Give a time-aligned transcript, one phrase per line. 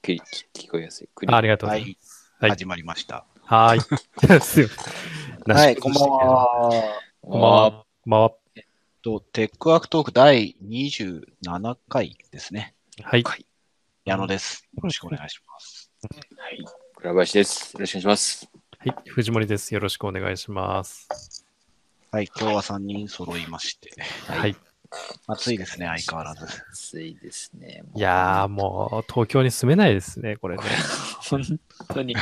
[0.00, 0.20] きり
[0.54, 1.08] 聞こえやすい。
[1.14, 3.26] クリあありがとうごはいざいます。、はい始まりました。
[3.44, 3.80] はーい。
[4.40, 5.54] すいません。
[5.54, 6.08] はい、こんばん。
[6.08, 6.08] は。
[7.20, 7.70] こんばんは。
[7.72, 8.32] こんばんは。
[9.02, 12.74] と、テックワークトーク第27回ですね。
[13.02, 13.24] はい。
[14.04, 14.66] 矢野です。
[14.74, 15.90] よろしくお願いします。
[16.38, 16.64] はい。
[16.96, 17.72] 倉林です。
[17.74, 18.50] よろしくお願いします。
[18.78, 18.94] はい。
[19.06, 19.74] 藤森です。
[19.74, 21.08] よろしくお願いします。
[22.10, 23.90] はい、今日は3人揃いまして。
[24.26, 24.56] はい。
[25.26, 26.44] 暑いですね、相変わらず。
[26.72, 27.82] 暑いですね。
[27.94, 30.62] いやー、もう、東京に住めないですね、これね。
[31.28, 31.42] 本
[31.88, 32.14] 当に。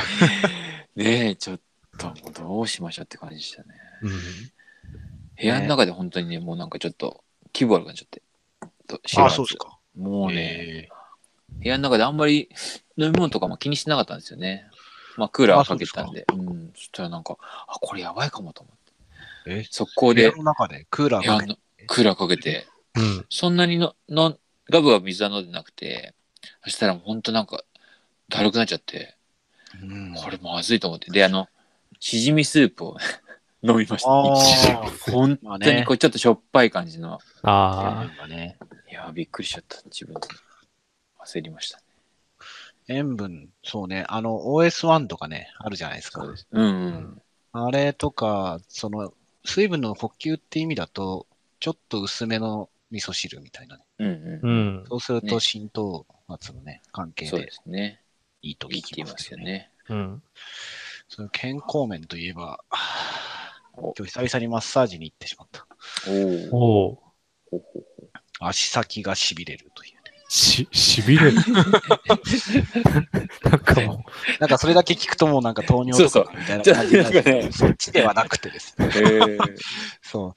[0.95, 1.59] ねえ、ちょっ
[1.97, 3.69] と、どうしましょうって感じでしたね。
[4.03, 4.11] うん。
[4.11, 8.21] 部屋の中で本当にね、もうなんかちょっと気分悪くなっちゃって。
[8.87, 9.79] とあ、そうですか。
[9.95, 10.89] もうね、え
[11.61, 12.49] 部屋の中であんまり
[12.97, 14.65] 飲み物とかも気にしてなかったんですよね。
[15.17, 16.25] まあ、クーラーかけてたんで。
[16.33, 16.71] うん。
[16.75, 18.77] そしたらなんか、あ、これやばいかもと思っ
[19.45, 19.51] て。
[19.51, 21.59] ー、え、速攻で部屋の中でクーラーかけて。
[21.89, 23.25] クーラーかけて、うん。
[23.29, 24.37] そんなにのの
[24.69, 26.13] ガブガブ水は飲んでなくて、
[26.63, 27.63] そしたらほんとなんか、
[28.29, 29.15] だるくなっちゃって、
[29.81, 31.11] うんこれまずいと思って。
[31.11, 31.47] で、あの、
[31.99, 32.97] しじみスープを
[33.61, 34.09] 飲みました。
[35.11, 37.19] 本当にこれちょっとしょっぱい感じの。
[37.41, 38.57] あ塩分がね。
[38.89, 39.81] いやー、びっくりしちゃった。
[39.85, 40.27] 自分で。
[41.25, 41.83] 焦りましたね。
[42.87, 44.05] 塩分、そうね。
[44.07, 46.31] あの、OS1 とかね、あるじゃないですかそう。
[46.31, 46.47] です。
[46.51, 47.21] うん、うん。
[47.51, 49.13] あれとか、その、
[49.45, 51.27] 水分の補給って意味だと、
[51.59, 53.83] ちょっと薄めの味噌汁みたいなね。
[53.99, 54.11] うん、ー。
[54.11, 54.39] う。
[54.41, 54.85] うんん。
[54.87, 58.01] そうするとね浸透圧のね、関係そうでですね。
[58.41, 59.71] いいと聞きますすよね。
[59.89, 60.23] うん。
[61.07, 62.59] そういう健康面といえば、
[63.75, 65.67] お今日久々にマッサージに行ってしまった。
[66.07, 66.49] おーおー。
[66.51, 66.99] ほう
[67.51, 68.09] ほうほう
[68.41, 69.99] 足先が痺れるというね。
[70.29, 71.37] し、しびれる。
[73.43, 74.05] なんかも
[74.39, 78.89] なんかそれだけ聞くともうなんか糖尿とかみたいな感じになるそうそうなんかねそっちではなくてですね。
[80.01, 80.35] そう。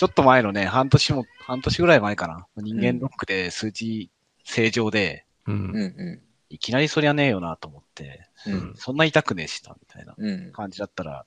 [0.00, 2.46] ちょっと前のね、半年も、半年ぐらい前かな。
[2.56, 4.10] 人間ドックで数字
[4.44, 5.54] 正常で、う、う。
[5.54, 8.50] うんん、ういきなりそりゃねえよなと思って、ん。
[8.50, 8.74] うん。
[8.76, 10.52] そんな痛くねえしな、みたいなうん。
[10.52, 11.26] 感じだったら、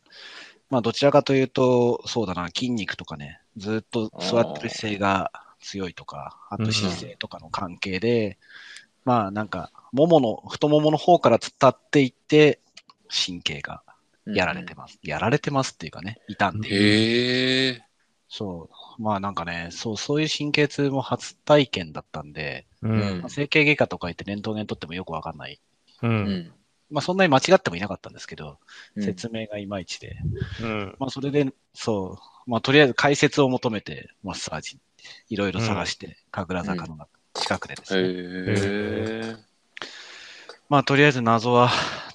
[0.72, 5.32] まあどちらかというと、そうだな、筋肉とかね、ずっと座ってる姿勢が
[5.62, 8.40] 強いとか、あと姿勢とかの関係で、
[9.06, 12.60] まあなんか、ももの、太ももの方から伝っていって、
[13.08, 13.84] 神経が
[14.26, 14.98] やられてます。
[15.04, 16.78] やられてますっていうかね、傷んでいる。
[16.78, 17.93] へえ。
[18.36, 18.68] そ
[18.98, 19.02] う。
[19.02, 25.62] まあなんかね、そう、そういう神経痛も初体験だったんで、ううん整形外科とか行ってレントゲン取ってもよくわかんない。
[26.02, 26.08] う。
[26.08, 26.54] うんん。
[26.90, 28.58] まあそんなに間違ってもいなかったんですけど、
[28.96, 30.18] うん説明がいまいちで。
[30.62, 30.96] うん。
[30.98, 32.18] まあそれで、そ
[32.48, 34.80] う、まあとりあえず解説を求めてマッサージ、
[35.30, 36.98] いろいろ探して、神楽坂の
[37.36, 38.02] 近くでですね。
[38.02, 39.36] へえ。
[40.70, 41.70] まあとりあえず謎は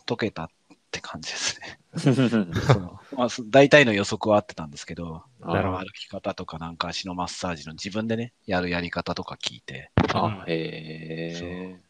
[0.04, 0.48] 解けたっ
[0.90, 1.78] て感じですね。
[1.98, 2.10] そ
[3.12, 11.80] うまあす大体の予測は合ってたんですけど、歩き方とかなんか足のマッサージの自分でね、やるやり方とか聞いて、あ、へえ。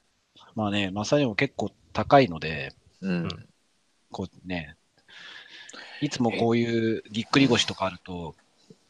[0.55, 3.29] まあね、マッサージも結構高いので、うん。
[4.11, 4.77] こうね、
[6.01, 8.35] いつもこういうぎっくり腰とかあると、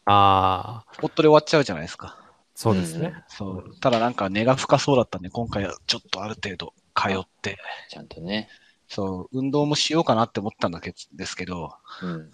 [0.05, 2.17] ああ、スポットで終わっちゃうじゃないですか。
[2.55, 3.15] そうですね。
[3.29, 3.77] そう。
[3.81, 7.57] ただなんか根が深そうだったんで、今回はちょっとある程度通って、
[7.89, 8.49] ちゃんとね。
[8.89, 11.73] そう、運動もしようかなって思ったんだけですけど、
[12.03, 12.31] うん。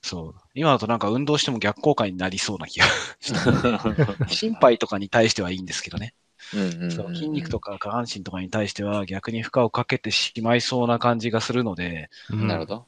[0.00, 0.40] そう。
[0.54, 2.86] 今だとなんか運動しても逆効果になりそうな気が。
[4.28, 6.14] 心肺とかに対してはいいんですけどね。
[6.54, 12.86] うんそう筋肉とか下半身とかに対しては逆に負荷をかけてしまいそうな感じがするので、うんなるほど。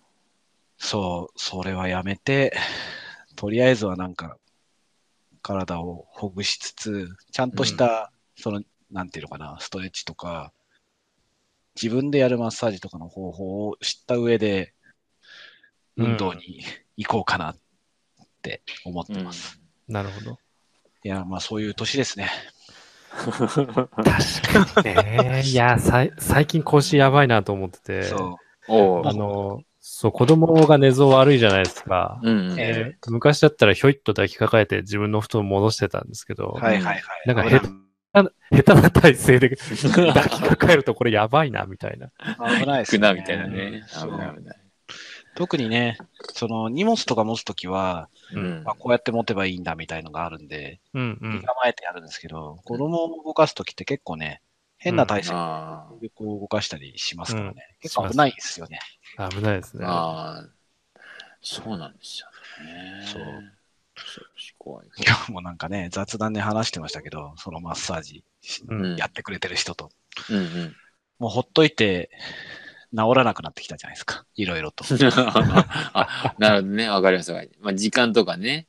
[0.77, 2.53] そう、それはやめて、
[3.37, 4.37] とりあえずはなんか、
[5.41, 10.53] 体をほぐしつつ、ちゃんとした、その、なんていうのかな、ストレッチとか、
[11.81, 14.75] 自分でやるマッサージとかの方法を知った上で、
[15.97, 16.63] 運動に
[16.97, 17.57] 行こうかなっ
[18.43, 19.61] て思ってます。
[19.89, 20.39] なるほど。
[21.05, 22.31] いや、まあそういう年ですね。
[23.15, 25.43] 確かにね。
[25.47, 32.19] いや、さい最近腰やばいなと思ってて、そおうあの、そう、子供が寝相悪いじゃないですか。
[32.23, 32.61] うんうん。
[32.61, 36.59] えで昔だったらひょいっと抱きかかえて自分の布団を戻してたんですけど、う。
[36.59, 37.03] はいはいはい。
[37.27, 37.84] なんか
[38.15, 38.31] 下
[38.63, 42.11] 手な体勢で抱きかかえるとこれやばいな、みたいな。
[42.61, 43.15] 危ないですね。
[43.15, 43.83] みたいなね。
[43.93, 44.61] 危ない危ない。
[45.35, 45.99] 特にね、
[46.33, 51.33] その荷物とか持つときは、うんまあ、こうやって持てばいいんだみたいのがあるんで、うんうん。
[51.35, 54.43] 身構えてやるんですけど、子供を動かすときって結構ね、
[54.79, 57.55] 変な体勢あでこう動かしたりしますからね。
[57.57, 58.79] うん結構危ないですよね。
[59.31, 59.85] 危ないですね。
[59.87, 60.49] ああ、
[61.43, 62.29] そうなんですよ
[62.65, 63.07] ね。
[63.07, 63.23] そう。
[64.59, 64.89] 怖い。
[64.97, 68.25] 今日もなんかね、雑談で話してましたけど、そのマッサージ
[68.69, 69.91] うんやってくれてる人と。
[70.31, 70.77] うんうん。
[71.19, 72.11] もうほっといて、
[72.97, 74.25] 治らなくなってきたじゃないですか。
[74.37, 74.85] いろいろと。
[75.93, 76.89] あなるほどね。
[76.89, 77.61] わかりますわかります。
[77.63, 78.67] まあ、時間とかね、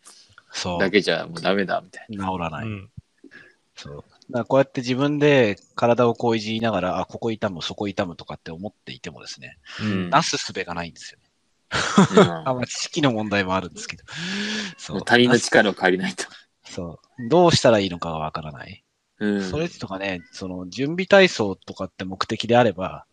[0.51, 0.79] そう。
[0.79, 2.65] だけじゃもうダメだみたい治らない。
[2.65, 2.89] うん。
[3.75, 4.03] そう。
[4.31, 11.25] からこうやって自分で体をこういじりながら、あ、ここ痛む、そこ痛むとかって思っていてもですね、うんなすすべがないんですよね。
[12.45, 14.04] あ、まあ、知識の問題もあるんですけど。
[14.77, 15.01] そう。
[15.04, 16.25] 他人の力を借りないと。
[16.63, 17.30] そう。
[17.30, 18.83] どうしたらいいのかがわからない。
[19.19, 23.06] うんストレッチとかね、その準備体操とかって目的であれば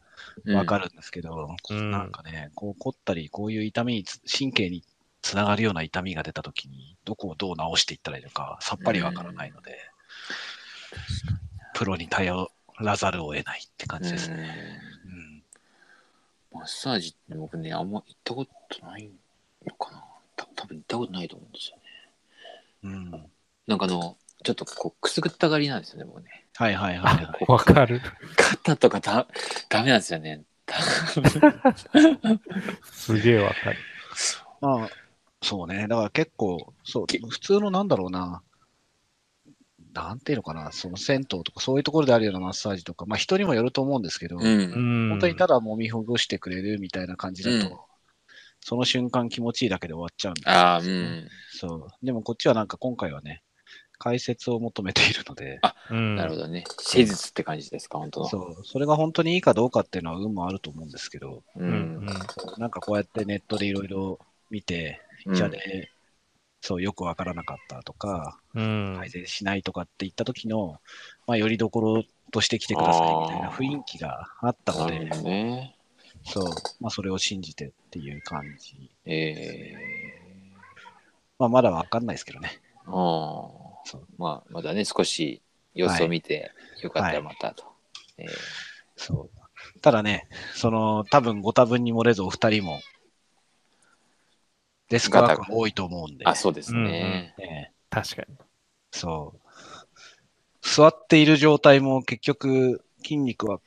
[0.46, 4.82] わかるんですけど、うんなんかね、こう凝ったり、こういう痛みにつ、神経に
[5.20, 9.78] つながるような痛みが出たときに、どこをどう直していったらいいのか、さっぱりわからないので、
[11.74, 12.50] プロに頼
[12.80, 14.80] らざるを得ないって感じですね。
[16.52, 19.10] マッサージって僕ね、あんま行ったことない
[19.66, 20.04] のかな。
[20.36, 21.82] た多分行ったことないと思うんですよね。
[22.84, 23.10] うん。
[23.66, 26.46] なんかあの、ちょっとこう、くすぐったがりなんですよね、僕ね。
[26.56, 27.44] はいはいはい、はい。
[27.48, 28.00] わかる。
[28.36, 29.26] 肩とかだ
[29.68, 30.42] ダメなんですよね。
[32.84, 33.78] すげえわかる。
[34.60, 34.90] まあ、
[35.42, 35.86] そうね。
[35.88, 38.42] だから結構、そう、普通のなんだろうな、
[39.92, 44.40] なんていうのかな、その銭湯とかそういうところであるようなマッサージとか、まあ人にもよると思うんですけど、う。
[44.40, 45.10] うんん。
[45.10, 47.78] 本当にただ揉みほぐしてくれるみたいな感じだと、うん
[48.64, 51.28] その瞬間気持ちいいだけで終わっちゃうんでああ、うん。
[51.50, 52.06] そう。
[52.06, 53.42] でもこっちはなんか今回はね、
[53.98, 55.60] 解説を求めているので、
[55.90, 56.64] うんなるほどね。
[56.78, 58.28] 施術って感じですか、本当の。
[58.28, 58.64] そう。
[58.64, 62.06] それが本当にいいかどうかっていうのは運もあると思うんですけど、ううんん。
[62.58, 65.90] なんかこうやってネットでいろいろ見て、うん医者で、
[66.62, 68.94] そう、よくわからなかったとか、うん。
[68.96, 70.78] 改善しないとかって言った時の、
[71.26, 75.76] まあ、よりどころとして来てくださいみたいな雰囲気があったのでね。
[76.24, 76.44] そう、
[76.80, 78.90] まあ、それを信じてっていう感じ。
[79.04, 79.74] え
[81.38, 82.60] まあ、まだわかんないですけどね。
[82.86, 82.92] ー、あ
[83.84, 84.06] そうあ。
[84.16, 85.42] まあ、まだね、少し
[85.74, 87.64] 様子を見て、よかったらまたと。
[88.18, 88.28] えー
[88.96, 89.80] そう。
[89.80, 92.80] ただね、その、多分ご多分に漏れずお二人も、
[94.92, 97.34] デスクワークが多いと思うんで、あ、そうですね。
[97.38, 98.36] ね確かに。
[98.90, 99.40] そう。
[100.60, 103.60] 座っている状態も結局筋肉は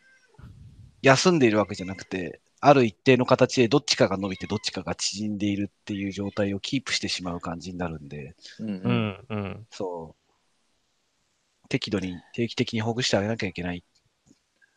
[1.01, 9.25] 休んでいるわけじゃなくて、ある一定の形でどっちかが伸びてどっちかが縮んでいるっていう状態をキープしてしまう感じになるんで、うんううんん。
[9.29, 9.67] うん。
[9.71, 11.69] そう。
[11.69, 13.83] 適度に定期的にほぐしてあげなきゃいけない。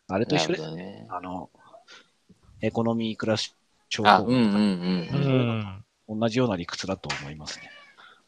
[0.08, 1.06] あれと一緒ですね。
[1.10, 1.50] あの、
[2.62, 3.54] エコノミークラス
[3.88, 5.24] 症あ、候うんうん群うん。
[5.24, 5.84] うん。
[6.08, 7.70] 同じような理屈だと思いますね。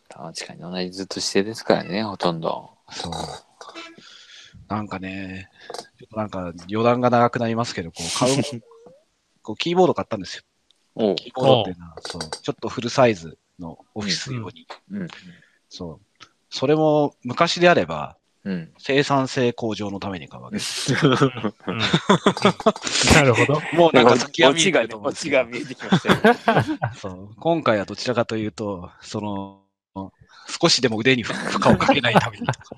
[0.08, 2.70] 確かに同じずっと姿勢ですからね、ほとんど。
[2.90, 3.12] そう。
[4.68, 5.48] なんかね、
[5.98, 8.42] ちょっとなんか余談が長くなりますけど、こう買う、
[9.42, 10.42] こうキーボード買ったんですよ。
[11.14, 14.66] キーボードっていうのは、そう、ちょっとフルサイズのオフィス用に。
[14.90, 15.08] うん。
[15.68, 16.24] そう。
[16.50, 18.72] それも昔であれば、うん。
[18.78, 20.94] 生産性向上のために買うわけです。
[20.94, 21.10] うん
[23.14, 23.60] なるほど。
[23.72, 26.34] もうなんかオ先が見えてきましたよ。
[26.94, 27.28] そう。
[27.38, 29.60] 今回はどちらかというと、その、
[30.48, 32.76] 少しでも腕に負荷をかけないためにとか、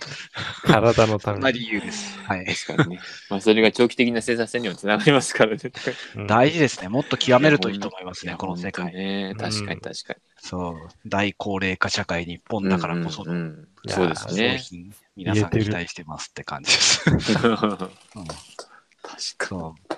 [0.63, 1.53] 体のために。
[1.53, 2.19] 理由です。
[2.21, 2.47] はい。
[2.47, 3.01] 確かにね。
[3.29, 5.73] まあ、それが長期的な生産性にもつながりますからね。
[6.17, 6.89] うん大事ですね。
[6.89, 8.93] もっと極めるといいと思いますね、この世い界。
[8.93, 10.21] ね、確かに確かに。
[10.37, 10.91] そう。
[11.07, 14.61] 大高齢化社会日本だからこそのうんうんうんそうです商ね。
[15.17, 17.05] 品、皆さん期待してますって感じです。
[17.05, 17.19] 確
[18.17, 19.95] うんかそう。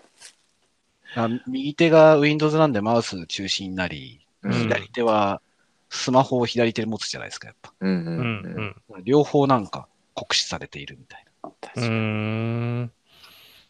[1.16, 4.50] あ右手が Windows なんでマウス中心になり、に。
[4.50, 5.40] うん左手は
[5.88, 7.72] スマホを左手で持つじゃないですか、やっぱ。
[7.80, 9.04] うんううんんうん。
[9.04, 11.50] 両方なんか酷使されているみたいな。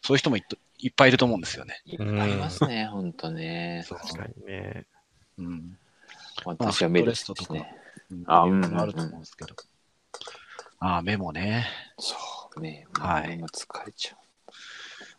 [0.01, 1.81] そういう人もいっといっぱいいると思うんですよね。
[1.85, 3.85] いっぱいいますね、ほんとね。
[3.87, 4.85] 確かにね。
[5.37, 5.77] うん。
[6.45, 7.75] 私はメロですね。
[8.11, 9.55] うんあうんあると思うんですけど。
[10.85, 11.65] ああ、メモね。
[11.97, 12.15] そ
[12.55, 12.85] うね。
[12.99, 14.51] はいもう疲れちゃう。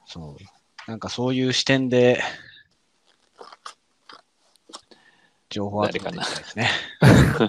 [0.07, 0.89] そう。
[0.89, 2.21] なんかそういう視点で、
[5.51, 6.71] 情報集めていきたいですね。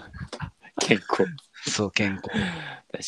[0.82, 1.26] 健康。
[1.70, 2.28] そう、健康。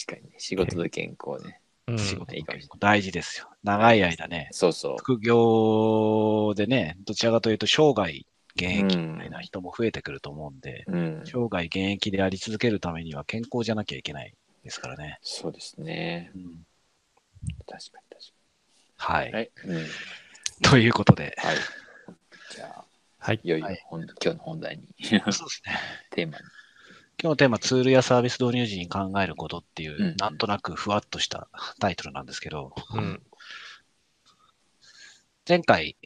[0.05, 0.35] 確かにね。
[0.37, 1.59] 仕事の健康ね。
[1.87, 3.49] うん仕事いいかもしれない大事ですよ。
[3.63, 8.13] 長い間ね、そうそ副業でね、どちらかというと生涯
[8.55, 10.91] 現役うんみたいな人も増えてくると思うんで、う。
[10.91, 11.21] うん。
[11.25, 15.19] 生涯現役であり続けるためには健康じゃなきゃいけないですからね。
[15.21, 16.31] そうですね。
[16.35, 16.65] うん
[17.67, 18.33] 確かに確
[18.97, 19.33] はい、かに。
[19.33, 19.51] はい。
[19.65, 19.87] うん。
[20.61, 21.55] ということで、はい。
[22.53, 22.85] じゃあ、
[23.17, 23.39] はい。
[23.43, 25.77] いよいよはい本今日の本題に、そうですね。
[26.11, 26.43] テーマに。
[27.21, 31.47] 今日のテーマ、ツールやサービス導入時に考えることっていう、うんなんとなくふわっとした
[31.79, 33.21] タイトルなんですけど、うん。
[35.47, 35.97] 前回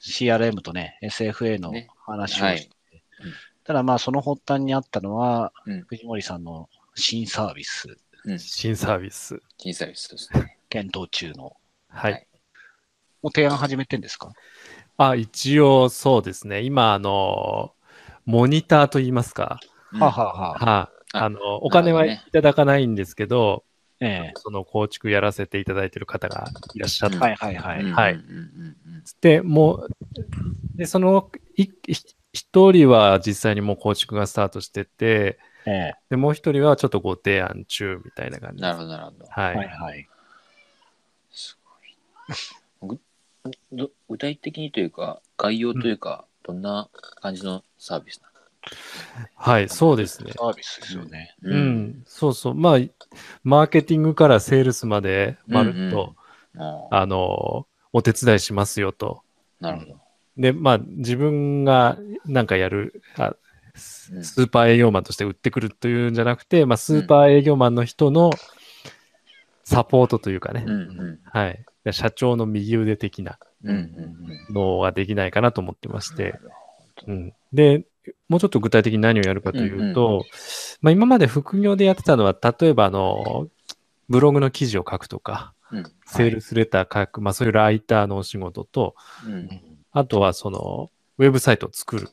[0.00, 3.32] CRM とね、SFA のね話をはいして、うん
[3.64, 8.38] ただまあその発端にあったのは、うん藤森さんの新サービスうん。
[8.38, 9.40] 新サービス。
[9.58, 10.58] 小さい人ですね。
[10.68, 11.52] 検討中の、は
[11.88, 12.38] はいい。
[13.22, 14.32] もう提案始めてんですか？
[14.96, 16.62] あ、一応そうですね。
[16.62, 17.74] 今、あの、
[18.24, 19.60] モニターと言いますか。
[19.92, 23.64] うんはあはあはあはあ、あの、お金はいただかないんですけど、
[24.00, 27.12] えその構築やらせていただいてる方がいらっしゃっえ。
[27.12, 27.92] て、はいはいはい。
[27.92, 28.42] はいうんうんう
[28.98, 29.88] んで、もう、
[30.74, 31.70] で、その、いい
[32.32, 35.94] 一人は実際にもう構築がスタートしてて、ええ。
[36.10, 38.62] で、もう一人はちょっとご提案中みたいな感じです。
[38.62, 39.26] なるほど、なるほど。
[39.28, 39.56] はい。
[39.56, 40.08] はいはい。
[41.32, 41.58] す
[42.80, 43.00] ごい。
[44.08, 46.88] 具体的にというか、概要というか、どんな
[47.20, 48.26] 感じのサービスな
[49.34, 50.32] はい、そうですね。
[50.36, 51.34] サービスですよね。
[51.42, 52.54] のうん、そうそう。
[52.54, 52.78] まあ、
[53.44, 56.14] マーケティングからセールスまで、まるっと、
[56.54, 59.22] うんあああの、お手伝いしますよと。
[59.60, 60.00] なるほど。
[60.38, 63.36] で、まあ、自分がなんかやる、あ
[63.76, 68.30] スーパー営業マンとして売ってくるというんじゃなくて、まあ、スーパー営業マンの人の
[69.64, 71.20] サポートというかね、うんうん。
[71.24, 71.64] はい。
[71.84, 76.16] で社長の右腕的なうんうんのができないかなと思ってましうん。
[76.16, 76.34] て、
[77.06, 77.32] うん。
[77.52, 77.84] で、
[78.28, 80.24] もうちょっと具体的に何をやるかというと、
[80.80, 83.48] まあ、今まで副業でやってたのは、例えば、あの、
[84.08, 85.84] ブログの記事を書くとか、うん。
[86.06, 88.94] セールスレター書く、まあ、そういうライターのお仕事と、
[89.26, 89.48] うん。
[89.90, 92.08] あとは、その、ウェブサイトを作る。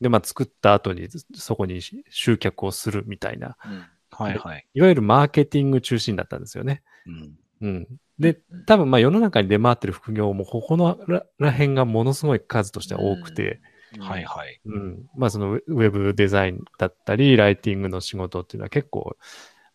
[0.00, 4.66] うんで、まあ、作った後にそこに集客をするみたいな、うんはいはい。
[4.74, 6.82] いわゆるマーケティング中心だったんですよね。
[7.06, 7.38] うん。
[7.60, 7.88] うん。
[8.18, 13.60] で、うん多分まあ世の中に出回ってる副業もここのらら辺がものすごい数としては多くて、
[13.98, 14.60] はいはい。
[14.64, 15.06] うん。
[15.16, 19.16] まあそのウェブデザインだったり、ライティングの仕事っていうのは結構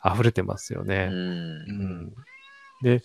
[0.06, 1.08] 溢れてますようね。
[1.08, 2.14] んうん
[2.82, 3.02] で、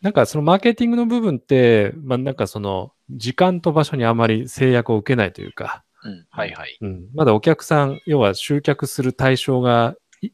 [0.00, 6.26] なんかそのマーケティングの部分って、まあなんかその時間と場所にあまり制約を受けないというか、うん。
[6.30, 6.78] はいはい。
[6.80, 10.30] うん、まだお客さん、要は集客する対象がい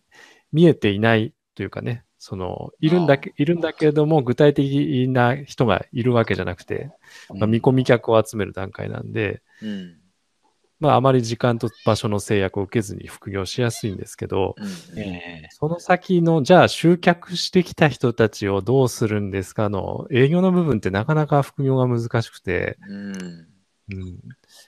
[0.52, 6.90] 見えていないというかね、その、いるんだけ、いるんだけれども、具体的な人がいるわけじゃなくて、
[7.35, 9.97] まあ、見込み客を集める段階なんで、うん。
[10.81, 15.00] まあ、あまり時間と場所の制約を受けずに副業しやすいんですけど、うん。
[15.00, 15.49] ええ。
[15.50, 23.49] その先の、じゃあ集客してきた人たちをどうするんですかの、営業の部分ってなかなか副業が難しくて、うん。
[23.93, 24.19] うん、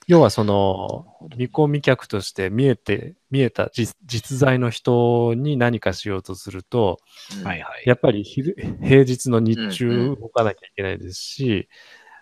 [0.06, 6.98] 要はその、見込み客として見えて、見えた実実在の人に何かしようとすると、
[7.42, 7.82] はいはい。
[7.86, 11.68] やっぱり昼平日の日中ん動かなきゃいけないですし、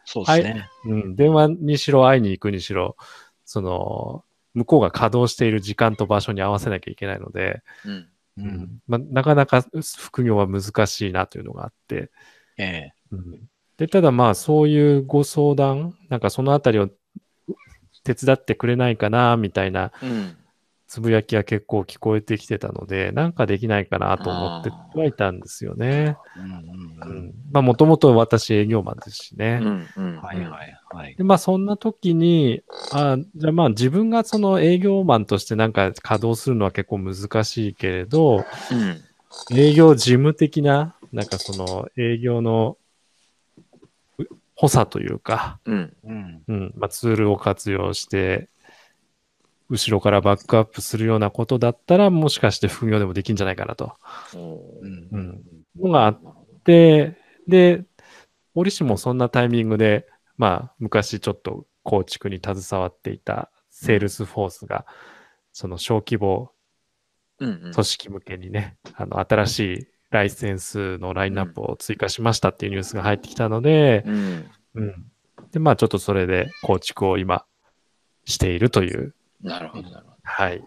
[0.06, 0.68] そうですね。
[0.86, 2.96] うん、電話にしろ会いに行くにしろ、
[3.44, 4.24] その、
[4.54, 8.78] 向こうが稼働している時間と場所に合わせなきゃいけないので、うんうん。
[8.88, 9.64] まあ、なかなか
[9.98, 12.10] 副業は難しいなというのがあって、
[12.56, 12.92] ええ。
[13.12, 13.40] うん
[13.76, 16.88] で、ただまあそういうご相談、なんかそのあたりを
[18.04, 20.36] 手伝ってくれないかな、みたいなうん
[20.86, 26.16] つぶやきが結構聞こえてきてたので、なんかできないかなと思ってはいたんですよね。
[26.36, 27.28] うんうんううん。
[27.30, 29.60] ん、まあもともと私営業マンですしね。
[30.22, 31.16] はいはいはい。
[31.16, 39.02] で、まあそんな時に、あじゃあまあ自分がその営業マンとしてなんか稼働するのは結構難しいけれど、うん
[39.50, 42.83] 営業事務的な、なんかその営業のう
[44.54, 45.96] 補佐というか、うん。
[46.04, 46.42] うん。
[46.46, 46.72] うん。
[46.76, 48.48] まあ、ツールを活用して、
[49.68, 53.94] 後ろからバックアップするようなことだったら、もしかして副業でもできるんじゃないかなと。
[54.34, 55.08] うん。
[55.10, 55.42] うん。
[55.80, 56.18] のがあっ
[56.64, 57.16] て、
[57.48, 57.84] で、
[58.54, 60.06] 折しもそんなタイミングで、
[60.36, 64.86] まあ、昔ちょっと構築に携わっていたセールスフォースが、
[65.52, 66.52] その小規模
[67.38, 75.10] 組織向けにね、あの、新しいライセンスのラインナップを追加しましたっていうニュースが入ってきたので、うんうん。
[75.50, 77.44] で、まあ、ちょっとそれで構築を今
[78.24, 80.62] しているという、なるほどなるほどはい。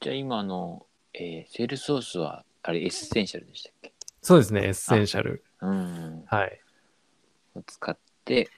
[0.00, 0.84] じゃあ今の
[1.14, 3.92] えーセールスフォースはあれエッセンシャルでしたっけ？
[4.20, 5.44] そうですね、エッセンシャル。
[5.62, 6.60] うんはい。
[7.54, 8.50] を使って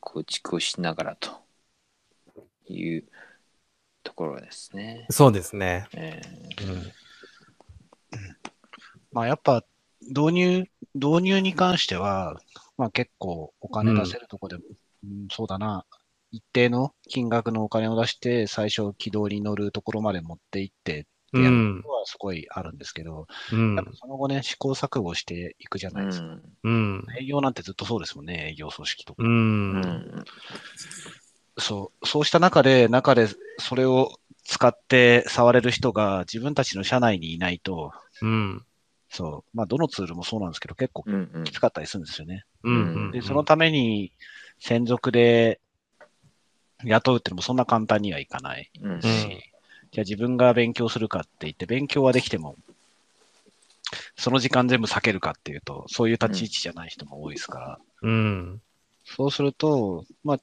[0.00, 1.30] 構築をしながらと
[2.68, 3.04] いう
[4.02, 5.06] ところですね。
[5.10, 5.86] そうですね。
[5.94, 6.20] え
[6.68, 6.92] うん。
[9.14, 9.64] まあやっぱ
[10.02, 12.40] 導入、導入に関しては、
[12.76, 14.62] まあ結構お金出せるとこでも、
[15.04, 15.84] うんそうだな、
[16.32, 21.90] 一定の金額のお金を出して最初軌道に乗るところまで持っていってってやるうんの。
[21.90, 23.76] はすごいあるんですけど、うん。
[23.94, 26.26] その後ね、試行錯誤していくじゃーないですか。
[26.26, 27.06] うんうん。
[27.20, 29.22] 営業なんてずっとそうですもんね、営業組織とか。
[29.22, 29.26] う。
[29.26, 30.24] うんん
[31.56, 33.28] そう、そうした中で、中で
[33.58, 34.12] それを
[34.44, 37.92] 使って触れる人が自分たちの社内にいないと、
[38.22, 38.64] うん。
[39.14, 42.44] そう、まあどのツールもそうなんですけど、結構うんうんきつかったりするんですよね。
[42.64, 43.10] うん。
[43.12, 44.12] で、そのために
[44.58, 45.60] 専属で
[46.82, 49.28] 雇うっていうのもそんな簡単にはいかないうんし、
[49.92, 52.56] じゃあ自分が勉強するかって言って、勉強はできても、
[54.16, 58.60] その時間全部避けるかっていうと、そういう立ち位置じゃない人も多いですから、うん。
[59.04, 60.38] そうすると、まあ、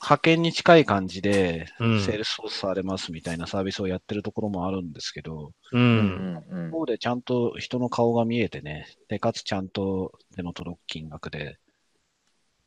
[0.00, 5.78] 派遣に近い感じで、うんセールスフォースされますみたいなサービスをやってるところもあるんですけど、う。
[5.78, 11.58] うんんうんここでちゃんと人の顔が見えてね、で、かつちゃんと手の届く金額で、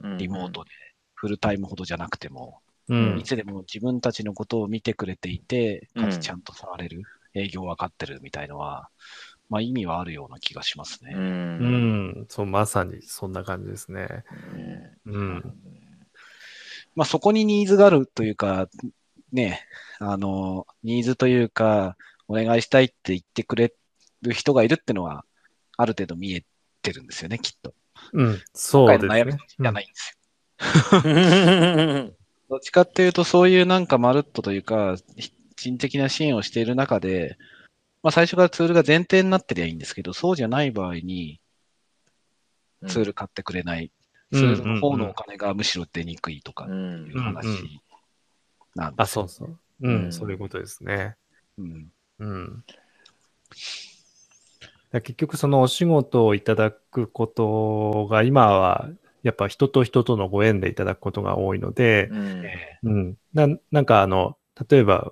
[0.03, 0.17] うん。
[0.17, 0.69] リモートで、
[1.15, 3.24] フルタイムほどじゃなくても、うんい。
[3.24, 7.01] つでも自分たちのことを見てくれていて、かうんつちゃんと触れる、
[7.34, 8.89] 営業分かってるみたいのは、
[9.50, 11.13] まあ意味はあるような気がしますね。
[11.15, 12.25] うん。
[12.29, 14.07] そう、まさにそんな感じですね。
[14.55, 15.43] ねうん。
[16.95, 18.67] まあそこにニーズがあるというか、
[19.31, 19.65] ね、
[19.99, 21.97] あの、ニーズというか、
[22.27, 23.73] お願いしたいって言ってくれ
[24.21, 25.25] る人がいるってのは、
[25.77, 26.45] ある程度見え
[26.81, 27.73] てるんですよね、きっと。
[28.13, 28.41] うん。
[28.53, 29.33] そうですね悩み。
[29.33, 30.15] じゃないんですよ。
[32.49, 34.95] どっちかっていうと、そういうなんかまるっとというか、
[35.55, 37.37] 人的な支援をしている中で、
[38.03, 41.41] まあ最初からツールが前提になってりゃいいんですけど、そうじゃない場合に
[42.81, 43.91] うんツール買ってくれない、
[44.32, 47.79] うんツールの方のお金がむしろ出にくいとかういんう話
[48.75, 49.60] なんあ、ですよそうそう。
[49.82, 50.12] ううんん。
[50.12, 51.15] そういうことですね。
[51.58, 52.63] うんうん。
[54.91, 58.89] 結局そのお仕事をいただくことが今は
[59.24, 63.17] やっぱ人と人とのご縁でいただくことが多いので、うんえうん。
[63.34, 64.38] ななんかあの、
[64.70, 65.12] 例えば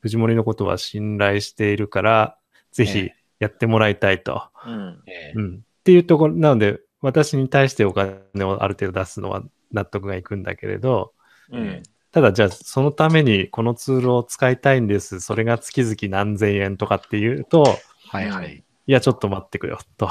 [0.00, 2.38] 藤森のことは信頼しているから、
[2.70, 4.42] ぜひえやってもらいたいと。
[4.64, 5.54] うんええうん。
[5.56, 9.42] っていうところ、なので私に対してお金をある程度出すのは
[9.72, 11.12] 納得がいくんだけれど、
[11.50, 15.20] うんただじゃあそのためにこのツールを使いたいんです。
[15.20, 17.62] それが月々何千円とかっていうと、
[18.08, 18.64] はいはい。
[18.86, 20.10] いや、ちょっと待ってくれよ、と。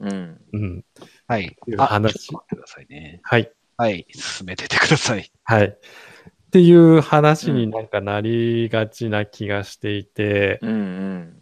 [0.00, 0.84] うんうん。
[1.26, 1.56] はい。
[1.66, 3.20] いうあ、話ちょっと待ってくださいね。
[3.22, 3.50] はい。
[3.78, 4.06] はい。
[4.10, 5.32] 進めててください。
[5.44, 5.64] はい。
[5.64, 11.40] っていう話になんかなりがちな気がしていて、うん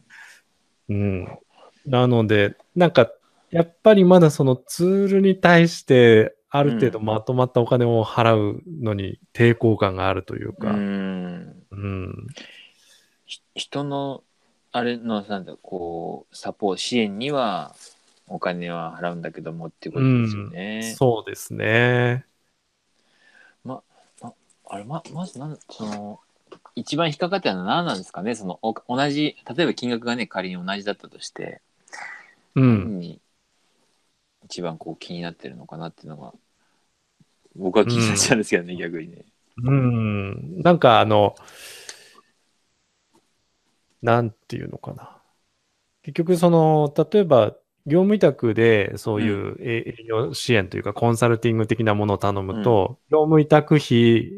[0.88, 1.38] うん。
[1.86, 3.10] なので、なんか、
[3.50, 12.26] やっぱりまだそのツールに対して、ある程度うんまとまったお金を払うのに抵抗感があるといううか、んうん。
[13.26, 14.22] ひ人の
[14.72, 17.74] あれのなんだこうサポート支援には
[18.26, 20.94] お金は払うんだけどもっていうことですよね。
[20.96, 22.24] そうですね。
[24.70, 26.20] あれままずなんその
[26.74, 28.34] 一番引っかかってるのは何なんですかね？
[28.34, 31.62] そのお同じ例えば金額がね仮に同じだったとして
[32.54, 33.18] うん。
[34.48, 36.32] 一番こう気になってるのかなっていうのが
[37.54, 39.24] 僕は気になっちゃうんですけどね、逆にね。
[39.62, 40.60] うん。
[40.62, 41.34] なんかあの、
[44.00, 45.20] なんていうのかな。
[46.02, 47.54] 結局その、例えば、
[47.86, 54.30] 業務委託でそういう営業支援というかコンサルティング的なものを頼むと、業務委託費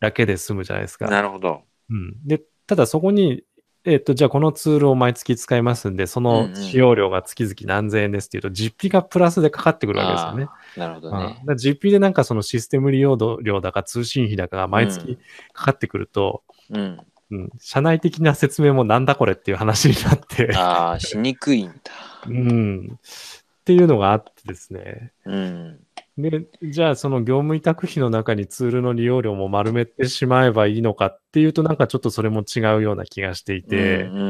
[0.00, 1.06] だけで済むじゃないですか。
[1.06, 1.62] なるほど。
[1.90, 3.44] うん、で、ただそこに、
[3.86, 10.48] えっ、と、じゃあこのツールを毎月使いますんで、そうんのうん使用料が月々何千円ですっていうと、実費がプラスでかかってくるわけですよね。
[10.76, 15.18] なるほどうん、だね実費でなんかそのシステム利用料だか通信費だかが毎月
[15.52, 16.98] かかってくると、うん。
[17.28, 21.74] うん、社内的な説明もなんだこれっていう話になって、ああ、しにくいんだ。
[22.28, 25.12] うん、っていうのがあってですね。
[25.24, 25.80] うん。
[26.18, 34.22] で、じゃあその業務委託費の中にツールの利用料も丸めてしまえばいいのかっていうとなんかちょっとそれも違うような気がしていて、うんう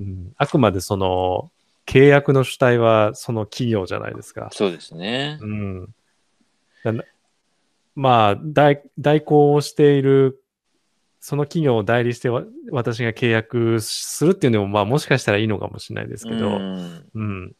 [0.00, 1.50] んあくまでその
[1.86, 4.48] 契約の主体はその企業じゃないですか。
[4.52, 5.38] そうですね。
[5.40, 5.88] うん。
[7.94, 10.42] まあ代、代行をしている、
[11.18, 17.56] その企業を代理してわ私が契約するっていうのも、まあもしかしたらいいのかもしれないですけど、うんうん。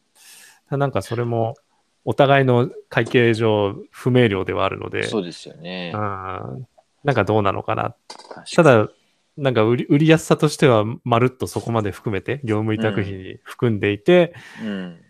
[0.70, 1.56] なんかそれも、
[2.04, 5.92] お互いの会計上不明瞭ではあるので、そうですよね。
[5.94, 6.66] うん
[7.02, 7.94] なんかどうなのかな。
[8.08, 8.88] 確かにただ、
[9.36, 15.00] なんか売り売りやすさとしては、まるっとそこまで含めて、業務委託費に含んでいて、うん。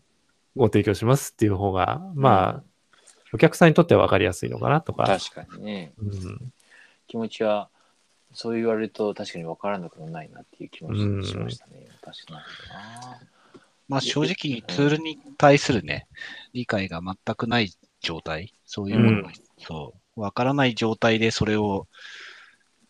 [0.57, 2.62] ご提供しますっていう方が、まあ、
[3.33, 5.05] お客さんにとっては分かりやすいのかなとか。
[5.05, 5.92] 確かにね。
[5.98, 6.53] うん
[7.07, 7.68] 気持ちは、
[8.33, 11.88] そう言われると確かに分からなくもないなっていう気持ちしましたね。
[12.00, 13.20] 確かにな。
[13.90, 16.07] まあ正直にツールに対するね、
[16.53, 21.88] 理解が全くない状態、そういうものが、そう、わからない状態でそれを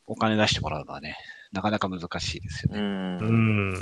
[0.07, 1.17] お金出してもらうのはね、
[1.53, 2.75] なかなか難しいですよう。
[2.75, 2.81] ね。
[2.81, 3.77] うんん。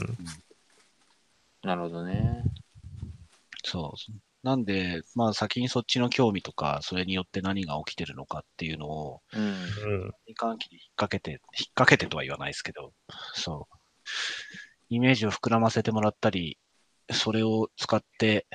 [1.62, 2.44] なるほどね。
[3.64, 4.12] そう。
[4.44, 9.42] なんで、まあ先にそっちの興味とか、それによって何が起きてるのかっていうのを、うん。
[9.42, 10.12] うん。
[10.26, 11.40] いかんきに引っ掛けて、引っ
[11.74, 12.92] 掛けてとは言わないですけど、
[13.34, 13.78] そう。
[14.90, 16.58] イメージを膨らませてもらったり、
[17.10, 18.46] それを使って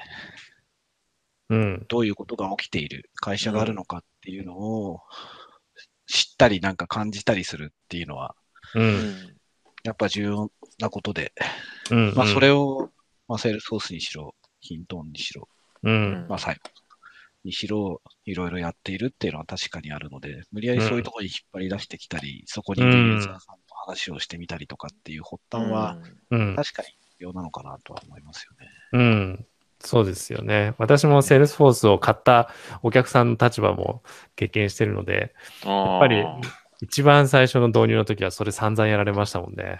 [1.50, 1.86] うん。
[1.88, 5.02] どういうことが起きている会社があるのかっていうのを
[6.08, 8.36] 知ったりなんか感じたりするっていうのは。
[9.84, 11.34] やっぱ重要なことで、
[11.92, 12.14] うん。
[12.16, 12.90] まあそれを、
[13.28, 15.50] まあセールスフォースにしろ、キントーンにしろ、
[15.84, 16.26] うん。
[16.30, 16.62] まあ最後、
[17.44, 25.98] にしろ、いろいろやっているっていうのは確かにあるので、無理やりそういうところに引っ張り出してきたり、そこにユーザーさんと話をしてみたりとかっていう発端は、
[26.32, 26.56] うん。
[26.56, 28.70] 確かに必要なのかなとは思いますよね。
[28.94, 29.46] うん。
[29.80, 30.74] そうですよね。
[30.78, 32.50] 私も Salesforce を買った
[32.84, 34.02] お客さんの立場も
[34.36, 35.34] 経験してるので、
[35.66, 36.26] ややっぱり
[36.82, 39.78] 一番最初の導入の時はそれ散々やられましたもんね。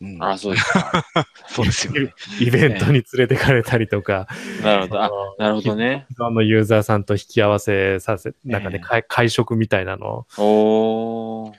[0.00, 1.04] うん、ああ、そうですか。
[1.48, 2.12] そうですよね。
[2.40, 4.26] イベントに連れてかれたりとか、
[4.62, 5.00] なるほど。
[5.00, 6.06] ああのなるほどね。
[6.10, 11.52] 既存のユーザーさんと引き合わせさせ、なんかね、ええ会会食みたいなのを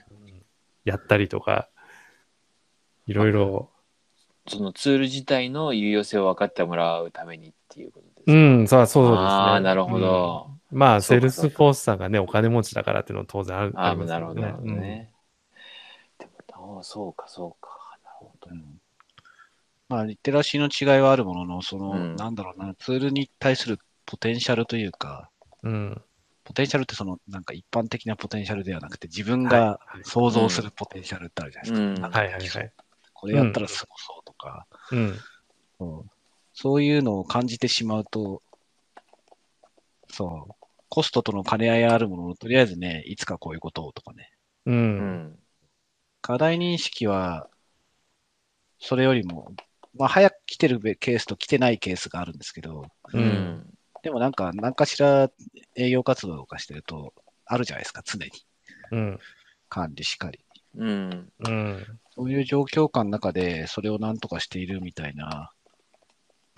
[0.84, 1.68] やったりとか、
[3.06, 3.70] いろいろ、
[4.48, 8.62] そのツール自体の有用性を分かってもらうためにっていうことですうね。
[8.64, 9.42] ん、そうそうですね。
[9.42, 10.50] ああ、なるほど。
[10.70, 15.12] うんまあ、セールスフォースさんがね、お金持ちだからっていうのは当然あるああ、りますなるほど、なるほどうんね。
[16.18, 17.70] でも、ああそうか、そうか。
[18.04, 18.54] なるほどう。
[18.54, 18.80] ん
[19.88, 25.30] まあ、リテラシーの違いはあるものの、その、うんなんだろうな、ツールに対するポテンシャルというか、
[25.62, 26.02] うん。
[26.44, 32.08] ポテンシャルってその、なんか一般的なポテンシャルではなくて、自分はが想像するポテンシャルってあるじゃないですか。
[32.08, 32.72] はいはいはい。
[33.12, 35.14] これやったらすごそうとか、うん。
[35.78, 36.10] そう
[36.54, 38.42] そういうのを感じてしまうと、
[40.10, 44.32] そう、コストとの兼ね合いあるものを、とりあえずね、いつかこういうことをとかね、
[44.66, 44.72] う。
[44.72, 45.38] うんん。
[46.20, 47.48] 課題認識は、
[48.80, 49.52] それよりも、
[49.94, 53.66] まあ、早く来てるケースと来てないケースがあるんですけど、ううんん。
[54.02, 55.30] でもなんか、何かしら
[55.76, 58.30] 営業活動とかしてると、あるじゃないですか、常に。
[58.92, 59.18] うん。
[59.68, 60.40] 管理しかり。
[60.78, 61.32] うん。
[61.40, 61.86] うん。
[62.14, 65.50] そういう状況下の中で、それを何とかしているみたいな、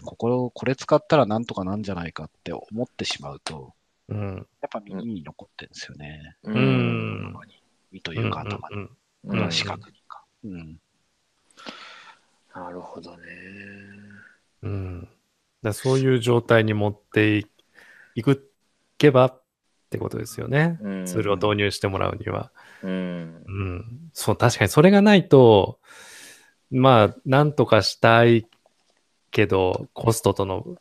[0.02, 3.74] こここれ使ったら何とかなんじゃないかって思ってしまうと、
[4.09, 4.37] うん。
[4.37, 6.37] やっぱ耳に残ってるんですよね。
[6.44, 7.35] ううん。
[7.90, 8.88] 耳というか頭に。
[9.24, 9.52] うん。
[9.52, 10.24] 視覚にか。
[10.44, 10.80] うん。
[12.54, 13.22] なるほどね。
[14.62, 15.09] うん。
[15.62, 17.46] だそういう状態に持ってい
[18.14, 18.50] いく
[18.98, 19.39] けば
[19.90, 20.79] ってことですよね。
[20.83, 22.53] うんツールを導入してもらうには。
[22.85, 23.42] うん。
[23.44, 23.85] うん。
[24.12, 25.81] そう、確かにそれがないと、
[26.70, 28.46] まあ、なんとかしたい
[29.33, 30.76] けど、コストとの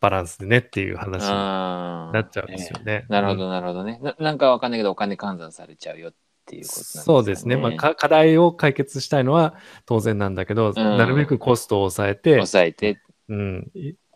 [0.00, 1.30] バランスでねっていう話に。
[1.30, 3.06] なっちゃうんですよね。
[3.08, 3.98] なるほど、なるほどね。
[4.02, 6.12] ななんかわかんないけど、お金換算されちゃうよっ
[6.44, 7.04] ていうことなんですかね。
[7.04, 7.56] そうですね。
[7.56, 9.54] まあ、か課題を解決したいのは
[9.86, 13.00] 当然なんだけど、なるべくコストを抑えて、抑えて。
[13.28, 13.70] うん。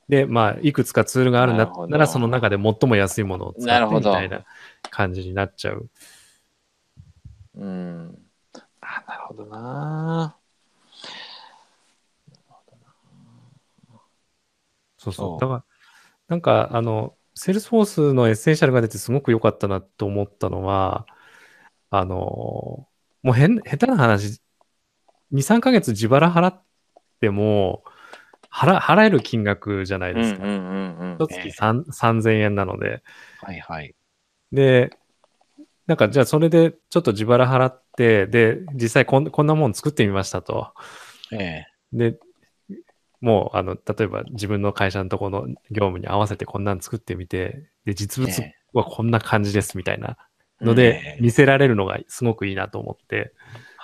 [0.09, 4.45] いで、まあ、いくつかツールがあるんだなるほどなら、その中で最も安いものを使ってみたいな
[4.91, 5.89] 感じになっちゃう。
[7.57, 8.19] うん。
[8.81, 10.37] あ、なるほどな。
[14.99, 15.29] そうそう。
[15.31, 15.65] そうだから、
[16.29, 21.07] なんか、あの、セールスフォースのエッセンシャルが出てすごく良かったなと思ったのは、
[21.91, 22.89] あの、も
[23.27, 24.41] う変、下手な話、
[25.31, 26.63] 2、3ヶ月自腹払っ
[27.21, 27.85] ても、
[28.55, 30.45] 払、払える金額じゃないうんうんですか。
[30.47, 31.27] うんうん一。
[31.27, 33.03] 月3 3000円なので。
[33.43, 33.95] はいはい。
[34.53, 34.91] で、
[35.87, 40.73] なんかじゃあそれでちょっと自腹払って、で、実際こんこんなもん作ってみましたと。
[41.33, 41.67] ええ。
[41.93, 42.19] で、
[43.21, 50.17] もう、あの、例えば自分の会社のところの業務に合わせてこんなん作ってみて、で、実物ええはこんな感じですみたいな
[50.61, 53.33] のうんでえ、え見せられるのがすごくいいなと思って、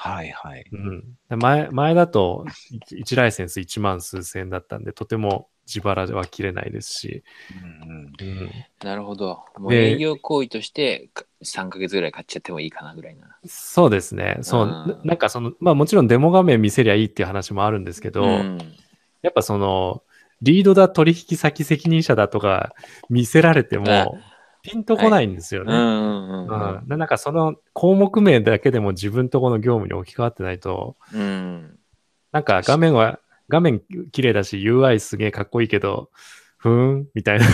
[0.02, 0.64] はいはい。
[0.72, 1.38] うん。
[1.38, 2.46] 前、前だと
[2.90, 7.22] 1ライセンス1万数千円だったんで、とても自腹は切れないですし、
[7.54, 8.40] うんうん。
[8.40, 8.50] うん、
[8.82, 9.44] なるほど。
[9.58, 13.36] もうで営業行為としてか3ヶ月ぐらい買っちゃってもいいかなぐらいな。
[13.44, 14.38] そうですね。
[14.40, 18.58] そう、うんななんかその、まあもちろんデモ画面見せりゃいいっていう話もあるんですけど、ん
[19.22, 20.02] やっぱその、
[20.40, 22.72] リードだ取引先責任者だとか
[23.10, 24.18] 見せられても、
[24.62, 25.72] ピンとこないんですよね。
[25.72, 31.78] なんかその項目名だけでも自分とこの業務に置き換わってないと、うん。
[32.32, 36.10] なんか画面は、画面綺麗だし UI すげえかっこいいけど、
[36.56, 37.46] ふーんみたいな。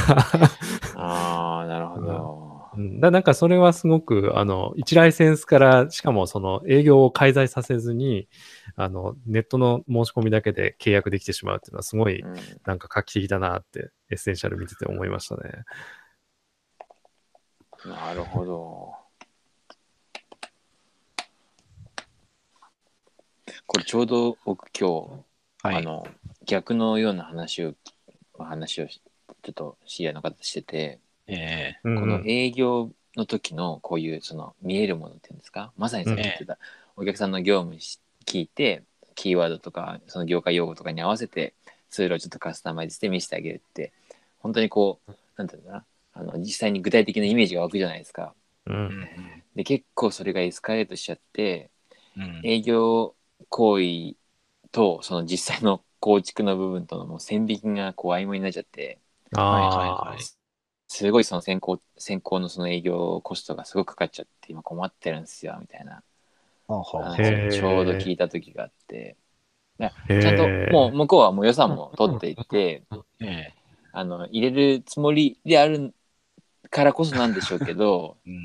[0.96, 2.42] ああ、なるほど。
[2.42, 8.28] うんだなんかそれはすごく、あの、1ライセンスから、しかもその営業を介在させずに、
[8.74, 12.34] あの、ネットの申し込みだけで契約できてしまうっていうのはすごい、うん
[12.66, 15.64] なんか画期的だなって、エッセンシャル見てて思いましたね。
[17.88, 18.94] なるほど。
[23.66, 25.22] これちょうど僕今
[25.62, 25.76] 日、はい。
[25.76, 26.06] あの
[26.46, 27.74] 逆のような話を
[28.38, 29.00] 話をし
[29.42, 31.80] ちょっと知り合いの方としてて、ええ。
[31.84, 35.72] うんこの営業の時のこういうその見えるものっていうんですか？
[35.76, 36.58] まさにさっき言ってた、
[36.96, 38.82] お客さんの業務し聞いて
[39.14, 41.54] キーワードとかその業界用語とかに合わせて
[41.88, 43.92] ツールをちょっとカスタマイズして見せてあげるって
[44.40, 45.84] 本当にこうなんていうんだな
[46.16, 48.34] あの実際に具体的なイメージが湧くじゃないですか。
[48.66, 48.72] う。
[48.72, 48.88] うん。
[49.00, 51.70] んで結構それがエスカレートしちゃって
[52.16, 52.42] うん。
[52.42, 53.16] 営業
[53.48, 54.16] 行為
[54.72, 59.00] とその実際の構築の部分とのもう線引きがこう曖昧になっちゃって
[59.36, 60.26] ああ、はいはいはい。
[60.88, 66.02] すごいその先行先行のその営業コストがすごくかかっちゃって今困ってるんですよみたいな。
[66.92, 69.16] 話ちょうど聞いた時があって。
[70.08, 72.84] へちゃんとーもう向こうはもう予算も取っていて
[73.20, 73.52] え。
[73.92, 75.94] あの入れるつもりである
[76.76, 78.44] からこそなんでしょうけどえうん。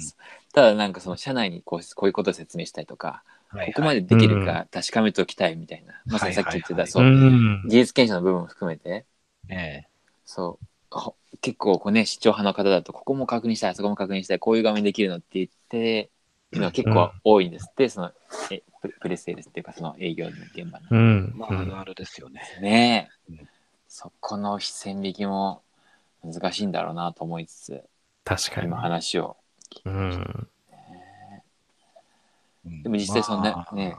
[0.53, 7.63] ただなんかその社内にこうこういうことを説明したいとかはいここまでできるか確かめておきたいみたいな、まさにさっき言ってた、はいはいはいそうう、ん。
[7.67, 9.05] 技術検証の部分も含めて。
[9.49, 9.87] ええ。
[10.25, 10.65] そう。
[10.89, 16.09] ほ結構こうね視聴派の方だとここも確認したいあそこも確認したいこういう画面できるのって言って
[16.53, 17.67] いうのは結構多いんです。
[17.69, 18.11] って、その
[18.51, 20.87] えププレスセールスっていうかその営業の現場の。
[20.89, 21.33] うん。
[21.35, 22.41] まあ、あるあるですよね。
[22.61, 23.49] ねえ、うん。
[23.87, 25.61] そこの線引きも
[26.23, 27.83] 難しいんだろうなと思いつつ
[28.23, 28.67] 確かに。
[28.67, 28.77] 今。
[28.77, 29.37] 話を。
[29.85, 30.49] うん。
[32.65, 33.75] うんでも実際そんな、まあ。
[33.75, 33.97] ね。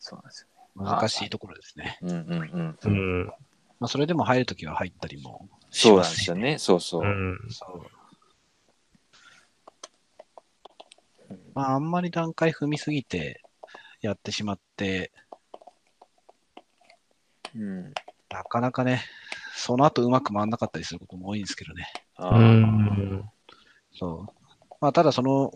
[0.00, 1.98] そうなんです難しいところですね。
[2.02, 3.26] よねうんうんうん、うん。
[3.26, 3.34] ま
[3.82, 6.58] あ、それでも入るときは入ったりもしそうなんですよね。
[6.58, 7.38] そうそう、うん。
[7.50, 7.86] そう。
[11.54, 13.42] まあ、あんまり段階踏みすぎて
[14.00, 15.12] やってしまって、
[17.54, 17.92] うん。
[18.30, 19.02] なかなかね、
[19.58, 21.92] その後うまく回んなかったりすることも多いんですけどね。
[23.92, 24.74] そう。
[24.80, 25.52] まあ、ただその、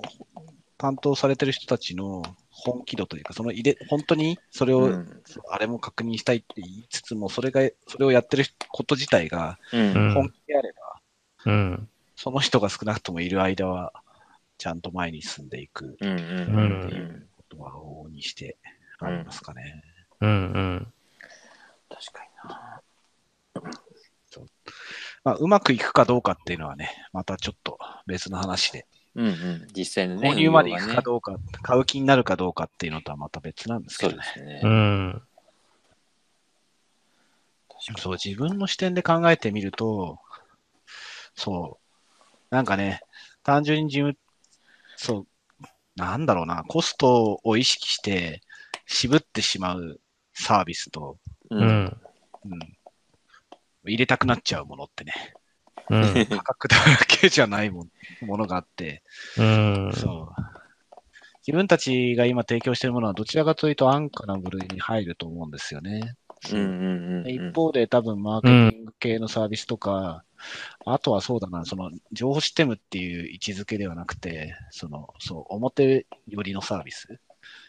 [0.77, 11.88] 担当されてる人たちの本気度というか、その入れ、本当にそれを、うんあれも確認したいって言いつつも、それが、それをやってること自体がうんうん本気であれば、うん。
[12.17, 13.93] その人が少なくともいる間は、
[14.59, 16.29] ちゃんと前に進んでいくうんうんううん
[16.88, 18.59] んことは往々にして
[18.99, 19.85] ありますかね。
[20.21, 20.29] うん。
[20.29, 20.93] うん。
[21.88, 22.32] 確かにな
[25.25, 29.67] まあ、うまくいくかどうかっていうのはね、またちょっと別の話で、うんうん。
[29.77, 34.23] 実際のね購入までいくかどうか、買う気になるかどうかっていうのとはまた別なんですけどね。
[34.25, 35.21] そうですね、
[37.99, 40.19] そう、自分の視点で考えてみると、
[41.35, 43.01] そう、なんかね、
[43.43, 44.17] 単純に自分、
[44.97, 45.27] そう、
[45.97, 48.41] なんだろうな、コストを意識して
[48.87, 50.01] 渋ってしまう
[50.35, 51.19] サービスと、
[51.51, 52.01] にうん。
[52.45, 52.59] うん。
[53.85, 55.12] うん、入れたくなっちゃうものってね、
[55.90, 56.27] うん。
[56.27, 56.77] 価格だ
[57.09, 57.88] けじゃないもん
[58.27, 59.03] ものがあって、
[59.38, 59.92] うん。
[59.95, 60.42] そう。
[61.47, 66.14] 自分たちが今提供しているものはどちらかというと安価な部類に入ると思うんですよね。
[66.53, 70.25] うんうんうんうん一方で多分マーケティング系のサービスとか、
[70.85, 77.21] あとはそうだな、その情報システムっていう位置づけではなくて、その、そう、表寄りのサービス。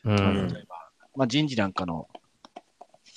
[0.04, 0.16] うん。
[0.16, 2.08] まあ例えば、まあ人事なんかの、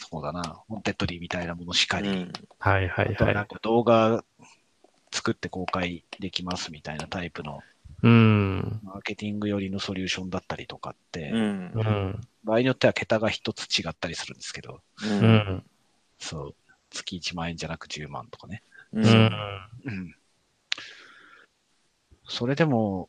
[0.08, 3.34] そうだな、ウォンテッドリーみたいなものしかり、うんはいはいあとはは。
[3.34, 4.24] ないんか動画
[5.12, 7.62] 作って公開できますみたいなタイプの
[8.02, 8.80] うん。
[8.82, 12.20] マーケティング寄りのソリューションだったりとかって、うんうん。
[12.44, 15.64] 場合によっては桁が一つ違ったりするんですけど、ううんん。
[16.18, 16.54] そう、
[16.90, 18.62] 月1万円じゃなく10万とかね。
[18.92, 19.30] ううんん。
[19.86, 20.16] うん。
[22.28, 23.08] それでも、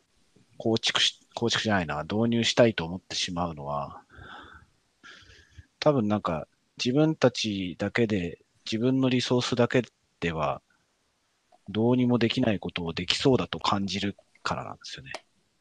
[0.58, 4.02] 構築し、構築じゃないな、導入したいと思ってしまうのは、
[5.80, 6.48] 多分なんか、
[6.84, 9.84] 自分たちだけで、自分のリソースだけ
[10.20, 10.62] では、
[11.70, 15.12] どうにもできないことをできそうだと感じるからなんですよね。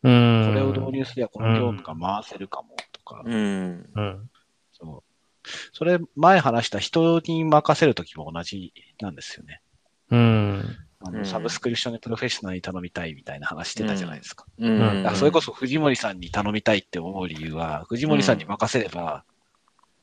[0.02, 0.46] うん。
[0.48, 4.30] これを導入すればこの業務が回せるかもとか、うんうん。
[4.72, 5.48] そう。
[5.72, 9.62] それ、前話した人に任せるときも同じなんですよね。
[10.10, 10.76] うん。
[11.00, 14.46] あのうんサブスクリプションでプロフェッショナルに頼みたいみたいな話してたじゃないですか。
[14.58, 19.24] うんうんだからそれこそ藤森さんに頼みたいって思う理由は、藤森さんに任せれば、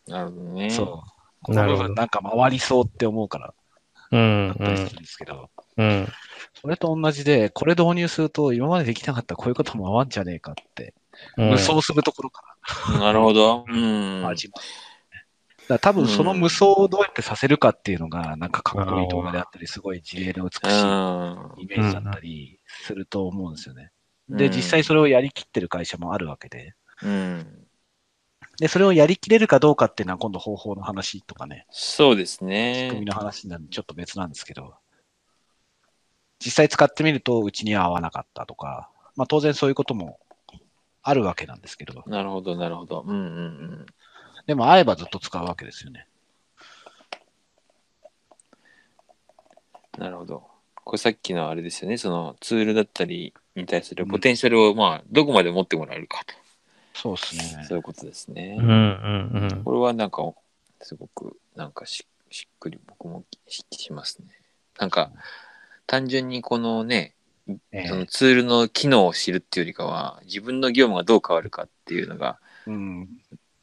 [0.07, 0.87] なるほどねそう、
[1.43, 3.53] この部なるほど分なんか回りそうって思うから
[4.11, 4.47] うん。
[4.49, 6.07] だったりするんですけど、うん。
[6.61, 10.93] それと同じで、これ導入すると今までできなかったこういうことも回んじゃねえかって、
[11.37, 12.43] うん無双するところか
[12.99, 13.65] なるほど。
[13.67, 14.23] うらん。
[14.23, 14.67] 始まる。
[15.67, 20.81] だ多分その無双をどうやってさせるかっていうのが、なんかかっこいい動画であったり、すごい事例の美し
[21.61, 23.91] いイメージだったりすると思うんですよね。
[24.29, 27.62] で、実際それをやりきってる会社もあるわけで、うん。
[28.59, 32.55] で、それをやりきれるかどうかっていうのは今度方法の話とかね、そうです仕組み
[32.99, 33.05] ね。
[33.05, 34.75] の話になるちょっと別なんですけど、
[36.39, 40.19] 実際使ってみるとうちには合わなかったとか、まあ当然そういうことも
[41.01, 43.03] あるわけなんですけど、なるほど、なるほど。
[43.07, 43.85] うんうん
[44.45, 46.07] でも合えばずっと使うわけですよね。
[49.97, 50.03] うん。
[50.03, 50.43] なるほど。
[50.83, 51.97] これさっきのあれですよね。
[51.97, 56.42] そのツールだったりに対するポテンシャルを、まあ、どこまで持ってもらえるかと。
[56.93, 57.65] そうですね。
[57.67, 58.55] そういうことですね。
[58.59, 58.69] うん。
[58.69, 59.63] うん。
[59.63, 60.31] これはなんか、
[60.81, 64.27] すごく、なんかししっくり僕もししますね。
[64.79, 65.11] なんか、
[65.85, 67.15] 単純にこのね、
[67.47, 72.99] ええそのツールの機能を知るっていうよりかは、自分の業務がどう変わるかっていうのが、うん。
[72.99, 73.07] なん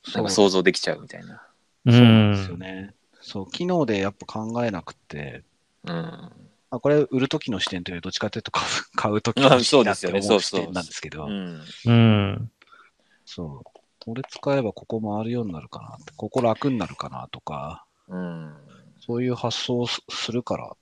[0.04, 1.42] そうか想像できちゃうみたいな。
[1.86, 2.60] うそうなんですよん。
[2.60, 2.94] ね。
[3.20, 5.42] そう、機能でやっぱ考えなくて、
[5.84, 5.92] うん。
[5.92, 11.62] まあ、これ、売るときの視点というよりどっちかというと買う、買うときまあの視点だってそうですよね思う視点なんですけど、うん。
[11.86, 12.50] うん。
[13.32, 13.80] そう。
[14.00, 18.56] これ使えばここ回るようになるかなって、ここ楽になるかなとか、うん。
[18.98, 20.76] そういう発想をすするから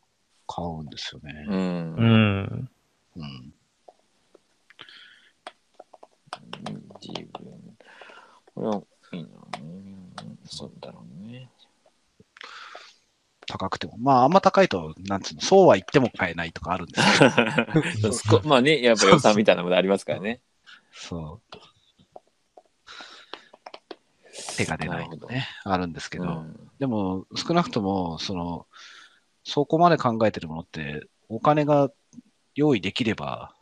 [0.46, 1.46] 買うんですよね。
[1.46, 1.94] うん。
[1.94, 2.70] うん。
[3.16, 3.52] うん。
[7.02, 7.76] 自分。
[8.54, 8.82] これは
[9.12, 9.28] いいな。
[9.60, 11.50] うんそうだろうね。
[13.46, 13.98] 高くても。
[13.98, 20.40] まあ、あんま高いと、なんつうの、そうは言っても買えないとかあるんですけど、 まあね、やっぱ予算みたいなものありますからね。
[20.92, 21.77] そう。
[24.56, 28.66] 手が出ないとね、あるんですけど、うんでも、少なくとも、その、
[29.42, 31.90] そこまで考えてるものって、お金が
[32.54, 33.52] 用意できれば、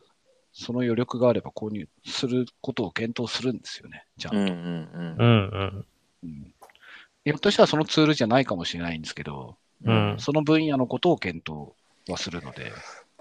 [0.53, 5.17] その余力があれば購入することを検討するんですよね、じゃんうんうん。
[5.19, 5.87] うん。
[6.23, 6.53] うん
[7.25, 10.13] ひょっとしたらそのツールじゃないかもしれないんですけど、うん。
[10.13, 11.73] うんその分野のことを検討
[12.09, 12.73] はするので、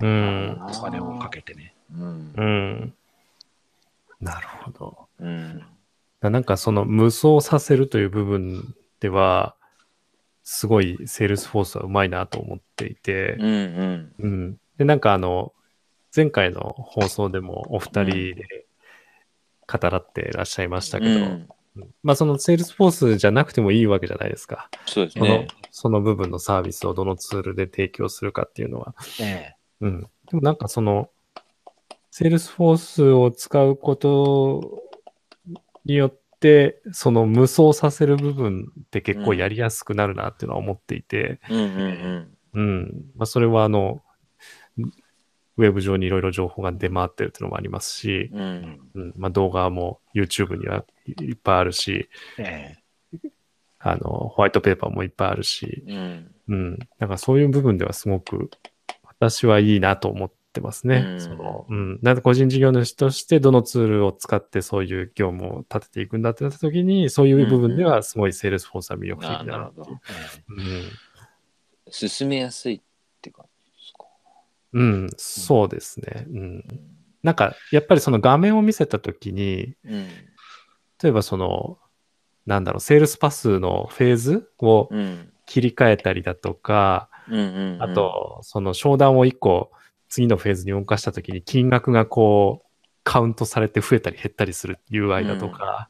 [0.01, 0.61] うん。
[0.69, 1.73] お金をかけてね。
[1.91, 2.93] うんうん。
[4.21, 5.07] なるほど。
[5.19, 5.63] うん。
[6.21, 9.55] なんかその無双させるという部分では、
[10.43, 14.13] すごいセールスフォースはうまいなと思っていてうん、うん。
[14.19, 14.57] うん。
[14.77, 15.53] で、なんかあの、
[16.15, 18.65] 前回の放送でもお二人で
[19.67, 21.49] 語らってらっしゃいましたけど、うん
[22.03, 24.69] まあそのセールスフォースじゃなくてもいいわけじゃないですか。
[24.85, 25.47] そうですね。
[25.71, 28.95] その部分のサービスをどのツールで提供するかっていうのは。
[29.19, 30.01] えうん。
[30.29, 31.09] でもなんかその、
[32.11, 34.81] セールスフォースを使うこと
[35.85, 41.39] によって、その無双させる部分って結構やりやすくなるなっていうのは思っていて、
[42.53, 43.05] うん。
[43.15, 44.01] まあそれはあの、
[45.57, 48.41] ウェブ上にいろいろ情報が出回ってるっていうのもありますし、うん。
[48.41, 49.03] うん。
[49.03, 49.13] うん。
[49.17, 52.85] まあ動画も YouTube にはいっぱいあるし、ええ
[53.79, 56.31] あの、ホワイトペーパーもいっぱいあるし、うん。
[56.47, 56.79] うん。
[56.97, 58.49] なんかそういう部分ではすごく
[59.03, 61.05] 私はいいなと思ってますね。
[61.07, 61.99] うんその、うん。
[62.01, 69.83] なんか個人事業主としてどのツールを使ってそういう業務を立てていくんだってなった時に、そういう部分ではすごいセールスフォースは魅力的あだなってい
[70.49, 70.99] うん。
[71.91, 72.81] 進めやすいっ
[73.21, 74.05] て感じですか？
[74.73, 76.25] うん、そうですね。
[76.27, 76.63] うん。
[77.21, 80.07] なんか、やっぱりその画面を見せた時に、うん。
[81.03, 81.77] 例えばその、
[82.45, 85.31] なんだろう、セールスパスのフェーズをうん。
[85.47, 87.83] 切り替えたりだとか、うんうん。
[87.83, 89.71] あ、と、その商談を一個
[90.15, 92.67] 次のフェーズに動かしたときに金額がこう、
[93.03, 95.89] カウントされて増えたり減ったりする UI だとか、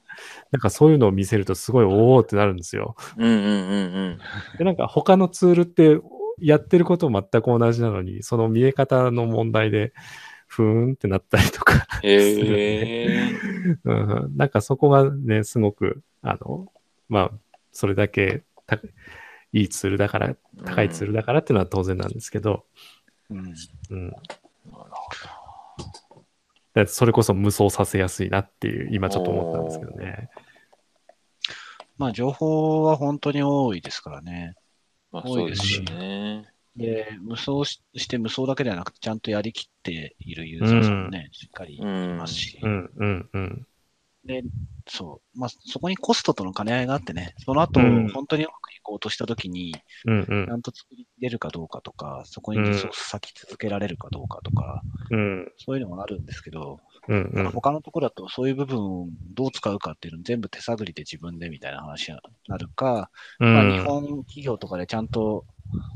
[0.52, 2.96] なんかそういうのを見せるとすごいおおってなるんですよ。
[3.18, 3.48] うんうんうんう
[4.10, 4.20] ん。
[4.58, 6.00] で、なんか他のツールって
[6.40, 9.94] やってること全く同じなのに、その見え方の問題で、
[10.48, 13.32] ふーんってなったりとかへえ。
[13.84, 16.66] うん、なんかそこがね、すごく、あの、
[17.10, 17.32] まあ、
[17.72, 18.78] それだけた
[19.54, 20.36] いいツールだから、
[20.66, 22.95] 高いツールだからっていうのは当然なんですけど、うん
[23.30, 23.44] うん。
[23.44, 24.20] なる
[24.70, 26.26] ほ
[26.74, 30.30] だってそれこそ無双させやすいなっていう、今ちょっと思ったんですけどね。
[31.98, 34.56] まあ、情報は本当に多いですからね。
[35.12, 35.20] ど。
[35.20, 36.50] まあそうですよね。
[36.76, 43.68] で、無双しして無双だけではなくて、ちゃんとやりきっているユーザーさんもね、しっかりいますし、うん、うん、うん。
[44.26, 44.44] で、
[44.88, 48.10] そう、まあ、そこにコストとの兼ね合いがあってね、その後、うん。
[48.10, 50.46] 本当にうまくいこうとしたときに、うん、うん。
[50.48, 57.52] ちゃんと作り出るかどうかとか、そこにリソース割き続けられるかどうかとか、うん、そういうのもあるんですけど、うん、うん。
[57.52, 63.10] 他のところだとそういう部分をどう使うかっていうの全部手探りで自分でみたいな話になるか、
[63.40, 65.46] まあ、日本企業とかでちゃんと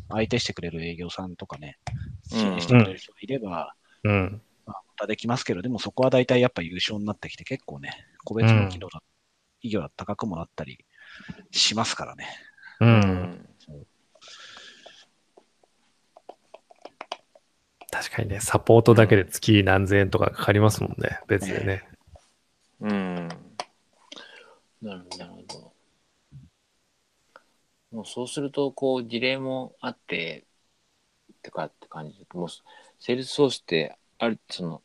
[0.10, 1.80] 相手してくれる営業さんとかね、
[2.28, 7.92] 支援してくれる人がいれば、うん、まあ、またできますけど、でもそこは大体やっぱ優勝になってきて結構ね、
[8.30, 9.02] 個別の機能だ、
[9.58, 10.86] 企業は高くもなったり
[11.50, 12.28] しますからね。
[12.80, 12.86] う。
[12.86, 13.56] うんん。
[17.92, 21.90] 確かにね、サポートだけで月何千円とかかかりますもんね、別でね。
[22.82, 23.28] うん。
[24.80, 25.74] なるほど、なるほど。
[27.92, 30.46] もうそうすると、こう、事例もあって、
[31.42, 32.50] とかって感じで、もう、
[33.00, 34.84] セールスソースって、ある、その、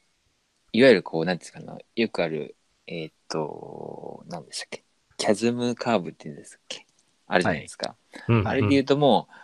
[0.72, 4.84] いわゆるこう、なんていうんですかな、よくある、えーっと、何でしたっけ、
[5.16, 6.86] キャズムカーブっていうんですっけ、
[7.26, 7.96] あるじゃないですか。
[8.28, 9.34] うんあれで言うともう、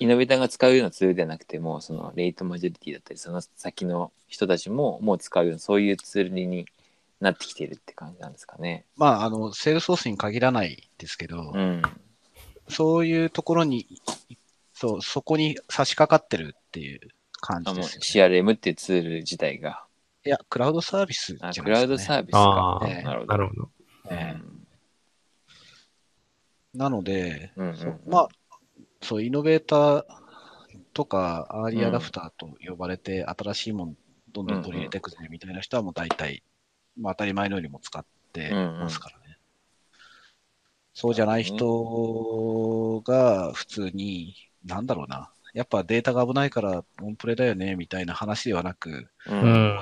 [0.00, 6.66] イノベーターが使うようなツールではなくても、そのレイトマジョリティだったり、その先の人たちももう使うような、そういうツールに
[7.20, 8.84] なってきてるって感じなんですかね。
[8.96, 11.82] まあ、あの、セールスソースに限らないですけど、うん。
[12.68, 13.86] そういうところに、
[14.74, 17.00] そう、そこに差し掛かってるっていう
[17.40, 18.38] 感じですよ、ね。
[18.40, 19.83] CRM っていうツール自体が。
[20.26, 22.88] いや、クラウドサービスじゃなあいですか、クラウドサービスあか。
[23.02, 23.32] なるほど。
[23.32, 23.70] なるほど。
[24.10, 24.54] ええ
[26.74, 28.28] なので、うんうんまあ、
[29.00, 30.04] そう、イノベーター
[30.92, 33.94] とか、アーリーアダプターと呼ばれて、新しいもの
[34.32, 36.42] どんどん取り入れていくぜみたいな人はもう大体、
[37.00, 39.38] まあ当たり前のようにも使ってますからね。
[40.92, 45.32] そうじゃない人が普通に、なんだろうな。
[45.52, 49.32] やっぱデータが危ないからオンプレだよねみたいな話ではなく、う。
[49.32, 49.78] うんん。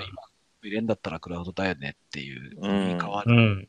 [0.62, 3.68] 入れんだったらクラウドだよねっていう、うんに変わるうん。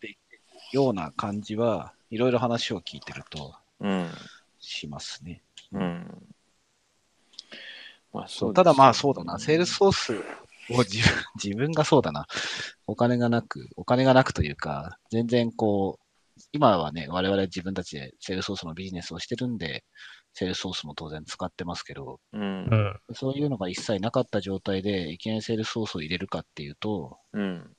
[0.71, 4.09] ような感じは、いろいろ話を聞いてるとうん。
[4.59, 5.41] しますね。
[5.71, 6.35] うん。
[8.13, 10.13] まあ、そそううただまあそうだな、セールスソース
[10.71, 12.27] を自分 自分がそうだな、
[12.87, 19.83] お金がなく、お金がなくというか、全然こう、今はね、我々自分たちでセールスソースのビジネスをしてるんで、
[20.33, 22.75] セールスソースも当然使ってますけど、うんう。
[23.13, 23.15] ん。
[23.15, 27.75] そういうのが一切なかった状態で、いきなりセールスソースを入れるかっていうと、うん。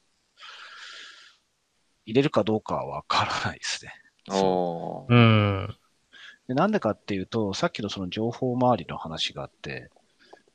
[2.07, 3.93] 入れるかどうかはわからないですね。
[5.09, 5.77] うん。
[6.47, 9.91] でなんでかっていうと、さっきのその情報周りの話があって、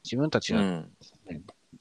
[0.04, 0.91] 自分たちがうん。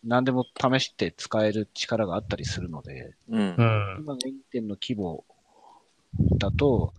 [0.04, 3.42] 何でも試して使える力があったりするので、うんう。
[3.42, 3.96] ん。
[4.00, 5.24] 今の現店の規模
[6.38, 6.92] だと、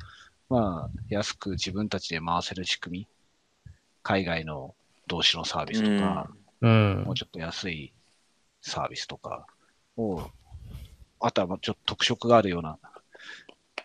[0.49, 3.07] まあ、安く自分たちで回せる仕組み、
[4.01, 4.73] 海外の
[5.07, 6.29] 同士のサービスとか、
[6.61, 7.15] うんもう。
[7.15, 7.93] ちょっと安い
[8.61, 9.45] サービスとか
[9.95, 10.23] を、
[11.19, 12.77] あとはまあちょっと特色があるような、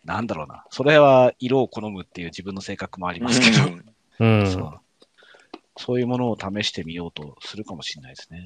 [0.05, 3.65] なんだろうな、それは色を好むっていう自分の性格もありますけど、
[4.21, 4.51] うん。
[4.51, 4.81] そう
[5.77, 8.45] そういうものを試してみようとするかもしれないですね。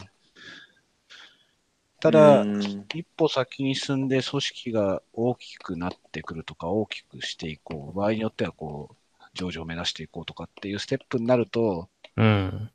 [2.00, 2.58] ただ、うん
[2.94, 12.70] 一歩先に進んで組織が大きくなってくるとか、大きくしていこう、場合によってはこう、上場を目指していこうとかっていうステップになると、うん。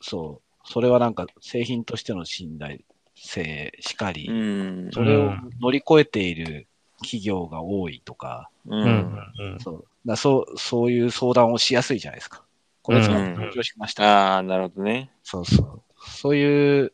[0.00, 2.80] そう、それはなんか製品としての信頼
[3.14, 4.90] 性しかり、うん。
[4.92, 6.66] それを乗り越えている
[6.98, 8.76] 企業が多いとか、う。
[8.76, 9.14] うんん。
[9.58, 12.42] そうだそうそういう相談をしやすいじゃないですか。
[12.82, 14.34] これ使って上場しました。
[14.34, 15.10] ああ、なるほどね。
[15.22, 15.82] そうそう。
[15.98, 16.92] そういう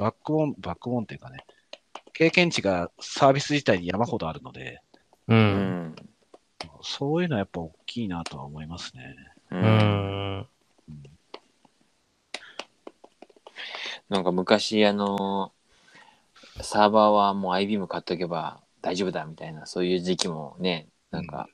[0.00, 1.44] バックボーン、バックボーンっていうかね、
[2.14, 4.80] 経験値がサービス自体に山ほどあるので、
[5.28, 5.34] う。
[5.34, 5.40] うん
[5.88, 5.96] ん。
[6.80, 9.14] そういうのはやっぱ大きいなとは思いますね。
[9.50, 9.56] う。
[9.56, 10.46] うんん。
[14.08, 15.52] なんか昔、あの、
[16.62, 21.46] サーバーはもう IBM 買っとけば大丈夫だみたいな、そういう時期もね、なんか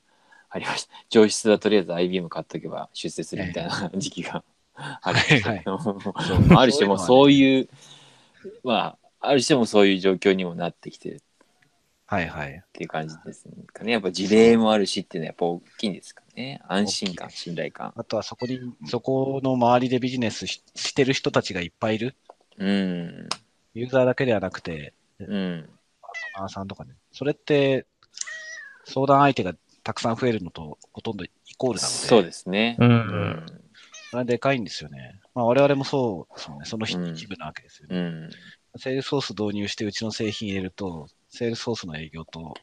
[0.51, 0.93] ありました。
[1.11, 4.45] 上質はとりあえず IBM 買っとけば出世するみたいな時期が
[4.77, 5.81] ありましたけど、
[6.57, 7.69] ある種もうそういう、
[8.65, 11.23] まあ、ある種もそういう状況にもなってきてる
[12.09, 12.53] はいはい。
[12.53, 13.93] っていう感じですかね。
[13.93, 16.63] やっぱ事例もあるしっていうのはやっぱ大きいんですかね。
[16.69, 17.93] 安心感、信頼感。
[17.97, 22.15] あとはそこに、そこの周りでビジネスししてる人たちがいっぱいいる。
[22.59, 23.29] うん。
[23.75, 25.69] ユーザーだけではなくて、うん。
[26.01, 26.95] パートナーさんとかね。
[27.11, 27.87] それって、
[28.85, 32.77] 相談相手がたくさん増えるのとほとんどイコールなので、そうですね。
[32.79, 32.85] う。
[32.85, 33.47] うんん。
[34.17, 35.21] それはでかいんですよね。
[35.35, 36.65] まあ我々もそうですもんね。
[36.65, 37.97] その一部なわけですよね。
[37.99, 38.31] うん。
[38.79, 42.55] セールスソース導入してうちの製品入れると、セールスソースの営業と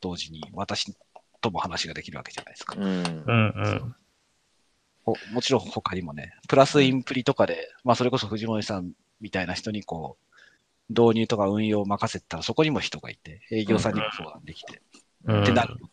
[0.00, 0.94] 同時に私
[1.40, 2.76] とも話ができるわけじゃないですか。
[2.78, 3.32] うんう。
[3.32, 3.94] ん。
[5.04, 10.16] ほもちろん他にもね、プラスインプリとかで、まあそれこそ藤森さんみたいな人にこ
[10.88, 14.80] う、導入とか運用を任せてたらそこにも人がいて、営業さんにも相談できて、
[15.24, 15.42] うん。
[15.42, 15.90] ってなるのね。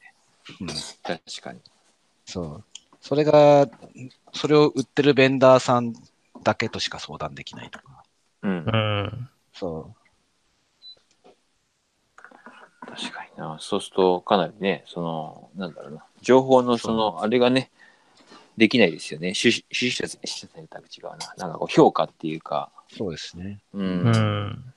[0.61, 1.59] うん、確かに。
[2.25, 2.63] そう。
[3.07, 3.69] それが、
[4.33, 5.93] それを売ってるベンダーさん
[6.43, 8.03] だけとしか相談できないとか。
[8.43, 8.69] うんう。
[8.69, 9.29] ん。
[9.53, 9.95] そ
[12.81, 13.57] 確かにな。
[13.61, 16.03] そうすると、かなりね、その、なんだろうな。
[16.21, 17.71] 情報のその、あれがね、
[18.57, 19.31] できないですよね。
[19.41, 21.33] 趣趣旨として選択違うな。
[21.37, 22.93] なんかこう評価っていうか、う。
[22.93, 23.61] そうですね。
[23.71, 23.79] う。
[23.79, 24.73] うんん。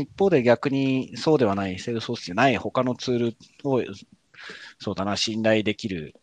[0.00, 3.80] 一方で逆にそうではない、セールスソースじゃない他のツールを、
[4.78, 6.14] そうだな、信頼できる、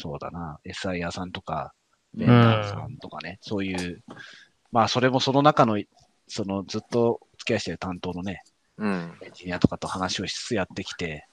[0.00, 1.74] そうだな、SIR さんとか、
[2.14, 4.02] ベンダーさんとかね、そういう、
[4.72, 5.82] まあそれもその中の、
[6.26, 8.42] そのずっとお付き合いしてる担当のね、
[8.78, 9.18] うん。
[9.22, 11.26] エンジニアとかと話をしつつやってきて、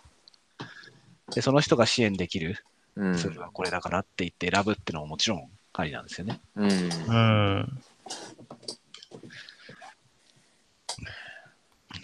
[1.34, 2.58] で、その人が支援できる
[2.96, 3.14] うん。
[3.16, 6.42] ツールはこれだからって言って選ぶっていうのももちろんありなんですよね。
[6.56, 6.72] うん。
[6.72, 7.80] うん。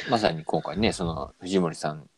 [0.09, 2.09] まさに今回ね、その藤森さん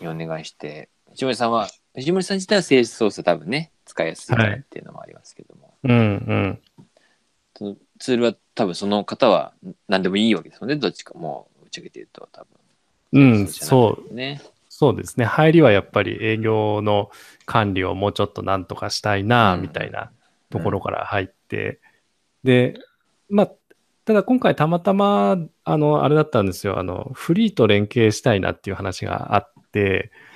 [0.00, 5.90] にお願いして、藤森さんは、藤森さん自体はセールスソース多分ね、使いやすいからっていうのもありますけども、うん。
[5.90, 6.58] うん。
[7.54, 9.52] そのツールは多分その方は
[9.86, 12.44] 何でもいいわけですよね、どっちかもう打ち上げて言うと多
[13.12, 13.24] 分。
[13.34, 13.48] うん。
[13.48, 14.10] そう。
[14.10, 14.14] う。
[14.14, 14.40] ね。
[14.70, 15.26] そうですね。
[15.26, 17.10] 入りはやっぱり営業の
[17.44, 20.10] 管理をもうちょっとなんとかしたいな、うんみたいな
[20.48, 21.78] ところから入って、
[22.42, 22.80] で、
[23.28, 23.52] まあ、
[24.06, 26.78] ただ今回たまたま、あの、あれだったんですよ。
[26.78, 29.51] あの、フリーと連携したいなっていう話があって、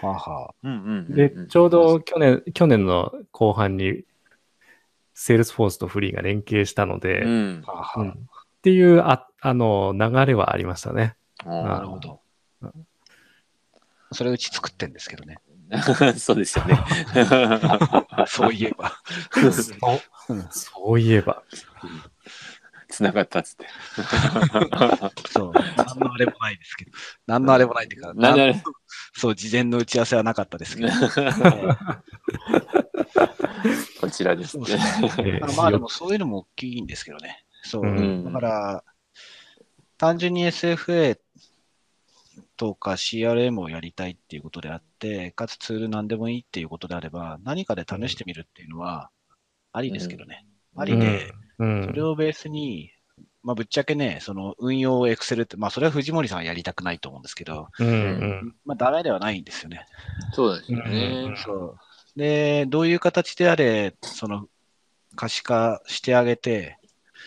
[0.00, 0.54] はあは
[1.08, 4.04] で、ちょうど去年、去年の後半に、
[5.14, 7.64] Salesforce とフリーが連携したので、うん。
[7.96, 8.28] うん
[8.66, 11.14] っていうああの流れはありましたね。
[11.44, 12.20] なるほど。
[14.10, 15.38] それうち作ってんですけどね。
[16.18, 16.76] そうですよね。
[18.26, 18.92] そういえば。
[20.50, 21.44] そういえば。
[22.96, 23.66] つながったっつって。
[25.28, 25.52] そう。
[25.76, 26.92] 何のあれもないですけど。
[27.26, 28.62] 何のあれもないっていうか、 なんであれ
[29.12, 30.88] そう、事前の打ち合わせはなかったですけど。
[34.00, 34.78] こちらですね
[35.56, 37.44] まあでもそういうのも大きいんですけどね。
[37.62, 37.82] そう。
[37.82, 38.82] うんだから、
[39.98, 41.18] 単純に SFA
[42.56, 49.10] とか CRM をやりたいっていうことであって、かつツール何でもいいっていうことであれば、何かで試してみるっていうのは
[49.72, 50.46] ありですけどね。
[50.76, 51.84] ありで、うん。
[51.86, 52.90] それをベースに、
[53.42, 58.54] まあぶっちゃけね、その運用 Excel って、まあそれは藤森さんはやりたくないと思うんですけど、うんうん。
[58.64, 59.86] まあダメではないんですよね。
[60.32, 61.34] そうですようんね。
[61.36, 61.78] そう。
[62.18, 64.48] で、どういう形であれ、その
[65.14, 66.78] 可視化してあげて、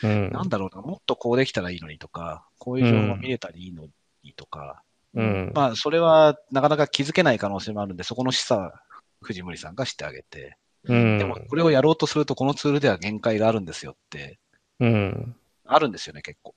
[0.03, 0.31] うん。
[0.31, 3.85] なんだろうな、もっとこうできたらいいのにとか、こういう情報が見れたらいいの
[4.23, 4.83] にとか、
[5.13, 5.51] うん。
[5.55, 8.81] まあ、それはなかなか気づけない可能性もあるんで、そこの示唆は
[9.21, 11.17] 藤森さんがしてあげて、うん。
[11.17, 14.39] でもこれをやろうとすると、このツールでは限界があるんですよって、
[14.79, 15.35] うん。
[15.65, 16.55] あるんですよね、結構。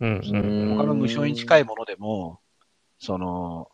[0.00, 0.38] うんう
[0.74, 0.76] ん。
[0.76, 2.40] 他の無償に近いものでも、
[2.98, 3.68] その、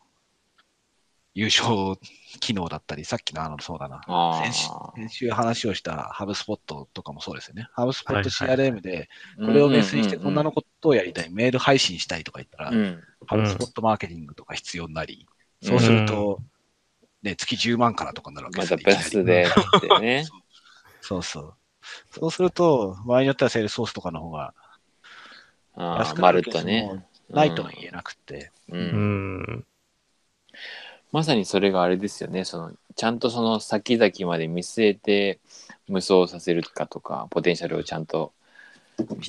[1.35, 1.97] 優勝
[2.41, 7.69] 機能だったり、さっきのあの、そうだな、あ先週先週話をしたハブスポットとかもそうですよね。
[7.73, 9.47] ハブスポット CRM で、あ。
[9.47, 13.01] これをベースにしてうこんなのことをやりたい、メール配信したいとか言ったら、うん。
[13.27, 15.27] ハブスポットマーケティングとか必要になり、
[15.63, 16.41] そうすると、
[17.23, 19.47] ね、月10万からとかになるわけまですよたプラスで
[19.79, 20.27] ってね。
[21.01, 21.55] そうそう。
[22.11, 24.55] そうすると、場合によってはセールスソースとかの方が
[25.75, 27.03] ああ、安くなまるとねも。
[27.31, 28.51] ないとは言えなくて。
[28.69, 28.77] う。
[28.77, 29.67] うんん
[31.13, 32.45] まさにそれがあれですよね。
[32.45, 35.41] その、ちゃんとその先々まで見据えて
[35.89, 38.33] 無双させるかとか、ポテンシャルをちゃんと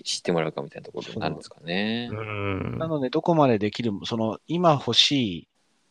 [0.03, 2.09] 知ってもらうかみたいなところになるんですかね。
[2.11, 5.47] うんなので、どこまでできる、その、今欲しい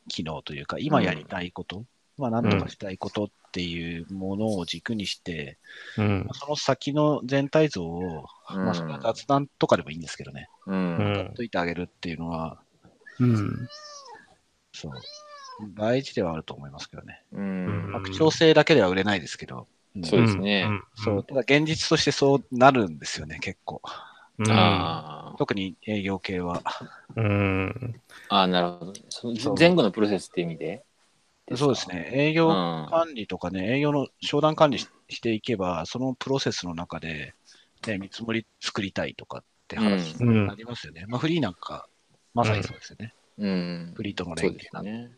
[0.09, 1.85] 機能というか、今やりたいこと、
[2.21, 5.59] まあ、なんとかしたいことっていうものを軸にして、
[5.99, 10.73] うんその先の全体像を、うんまあ、それは雑談とかでもいいんですけどね、う。
[10.73, 10.95] うん
[11.31, 12.61] んといてあげるっていうのは、
[13.19, 13.69] うん
[14.73, 14.93] そう、
[15.75, 17.23] 大事ではあると思いますけどね。
[17.33, 17.91] うん。
[17.93, 19.67] 拡張性だけでは売れないですけど、
[19.97, 23.83] うんそうですねんそう、ただ現実としてそうなるんですよね、結構。
[24.39, 26.63] うんあ特に営業系は。
[27.17, 27.95] うん
[28.29, 28.37] あ。
[28.37, 28.93] ああ、なるほど。
[29.09, 30.85] その前後のプロセスって意味で？
[31.57, 31.89] そうです。
[31.89, 32.11] ね。
[32.13, 32.87] 営業うん。
[32.89, 37.35] 管理とかね、営業の商談管理ししていけば、そのプロセスの中で、
[37.87, 41.05] ね、見積もり作りたいとかって話うんうんになりますよね。
[41.09, 41.89] まあ、フリーなんか、
[42.35, 43.15] まさにそうですよね。
[43.39, 43.93] うん。
[43.97, 44.91] フリーとの連携なんで。
[44.91, 45.11] すね。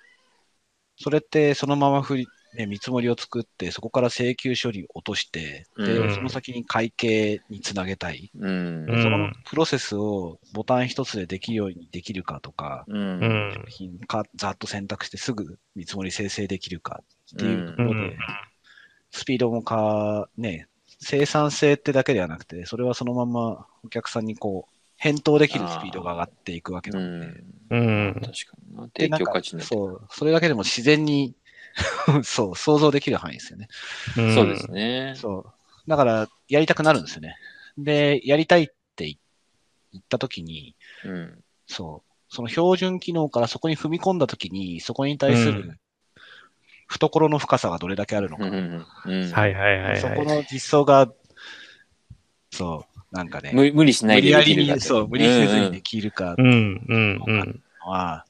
[0.96, 8.30] それって、そのままフリね、見積もりを作って、そこから請求書に落として、で、うんその先に会計につなげたい。
[8.38, 8.90] うん。
[8.90, 12.98] うんそのプロセスをボタン一つでできるようにできるかとか、う。
[12.98, 17.03] うん品かざっと選択してすぐ見積もり生成できるか
[17.34, 18.16] っていうところで、うん
[19.14, 27.44] スピードもか、ね、生産性ってだけではなくて、それはそのままお客さんにこう、返答できるスピードが上がっていくわけうなので、ん。
[27.70, 28.32] うん確か
[28.70, 28.88] にな。
[28.96, 29.62] 提供価値の。
[29.62, 31.34] そう、それだけでも自然に
[32.24, 33.68] そう、想像できる範囲ですよね。
[34.16, 35.14] うんそうですね。
[35.16, 35.46] そ
[35.86, 35.90] う。
[35.90, 37.36] だから、やりたくなるんですよね。
[37.78, 38.66] で、やりたいっ
[38.96, 39.16] て
[39.92, 41.44] 言ったときに、うん。
[41.66, 42.12] そう。
[42.28, 45.78] その標準機能からそこに踏み込んだときに、そこに対すうる
[46.88, 48.44] 懐の深さがどれだけあるのか。
[48.44, 48.52] はい
[49.54, 50.36] はいはいそこはい。
[50.38, 51.08] の実装が、
[52.50, 56.46] そう、なんかね、無無理しないで無理やりできるかに、そう、無理せずにできるかうん
[56.88, 57.62] うんうん。
[57.80, 58.24] は、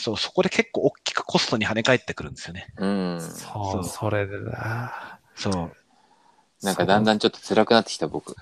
[0.00, 2.68] そう、そこで結構大きくコストに跳ね返ってくるんですよね。
[2.78, 3.20] うん。
[3.20, 5.20] そう、それでだ。
[5.36, 6.64] そう。
[6.64, 8.34] なんかだんだんちょっと辛くなってきた僕。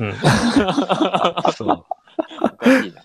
[0.00, 0.12] うん。
[1.52, 1.84] そう。
[2.40, 3.00] おかしいな。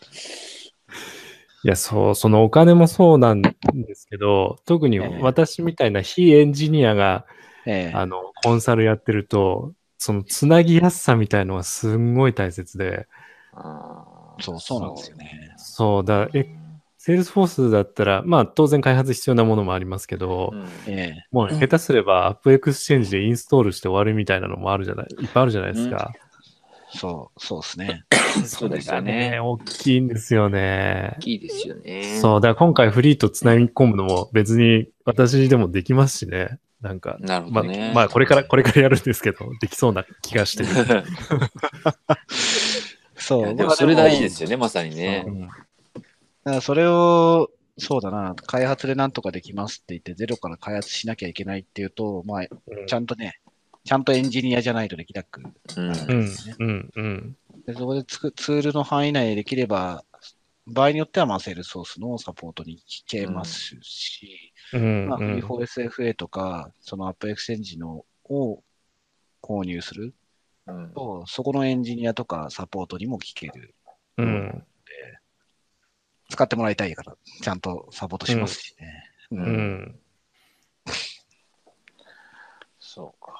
[1.63, 3.51] いや、そう、そのお金もそうなんで
[3.93, 7.25] すけど、特にええ私みたいな非エンジニアが、
[7.67, 13.07] ええあの、コンサルやってると、そのつなぎやすさみたいのがすんごい大切で、
[14.39, 15.17] そう、そうなんですよ。
[15.17, 15.53] ね。
[15.57, 16.45] そうだ、え、
[17.03, 26.13] Salesforce だったら、まあ当然開発必要なものもありますけど、うんええもう下手すれば AppExchange でインストールして終わるみたいなのもあるじゃない、いっぱいあるじゃないですか。
[26.93, 28.03] そう、そうですね。
[28.45, 29.39] そうですよね。
[29.41, 31.21] 大きいんですよね大。
[31.21, 32.19] きいですよね。
[32.21, 36.59] そう、だから今回 freee とつなぎ込むのも別に私でもできますしね。
[36.81, 37.91] なんか、なるほまあ、どね。
[37.95, 40.69] まあこれから、これからやるんですけど、できそうな気がしてる。
[43.17, 43.55] そう。
[43.55, 45.25] でもまあそれ大事ですよね、まさにね
[46.43, 52.47] だからそれを、そうだな、開発でなんとかできますって言って、ゼロから開発しなきゃいけないっていうと、まあ、
[52.87, 53.39] ちゃんとね、
[53.83, 55.41] ちゃんとエンジニアじゃないとできなく
[55.77, 56.29] うんうん、
[56.59, 57.37] うん、うん。
[57.65, 60.03] でそこでつくツールの範囲内でできれば、
[60.67, 65.35] 場合によっては、まあ、セールソースのサポートに聞けますし、うん、まあ、うん。
[65.39, 68.63] V4SFA とか、その App Exchange のを
[69.41, 70.13] 購入する
[70.67, 73.73] うんと、そこのエンジニアとかサポートにも聞ける。
[74.17, 74.63] うん、
[76.31, 79.03] 使ってもらいたいから、ちゃんとサポートしますしね。
[79.31, 79.99] ううんん。
[82.79, 83.33] そうか。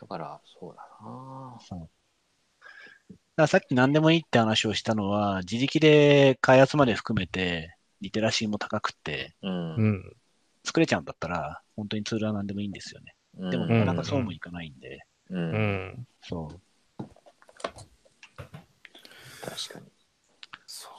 [0.00, 1.58] だから、そうだな。
[1.66, 1.88] そう
[3.36, 9.82] ださっき何でもいいって話をしたのは、自力で開発まで含めて、リテラシーも高くて、うんう。
[9.82, 10.16] ん。
[10.64, 13.14] 作れちゃうんだったら、本当にツールは何でもいいんですよね。
[13.50, 15.34] でも、うんなかなかそうもいかないんで、う。
[15.34, 16.06] うんん。
[16.20, 16.60] そう。
[19.40, 19.91] 確かに。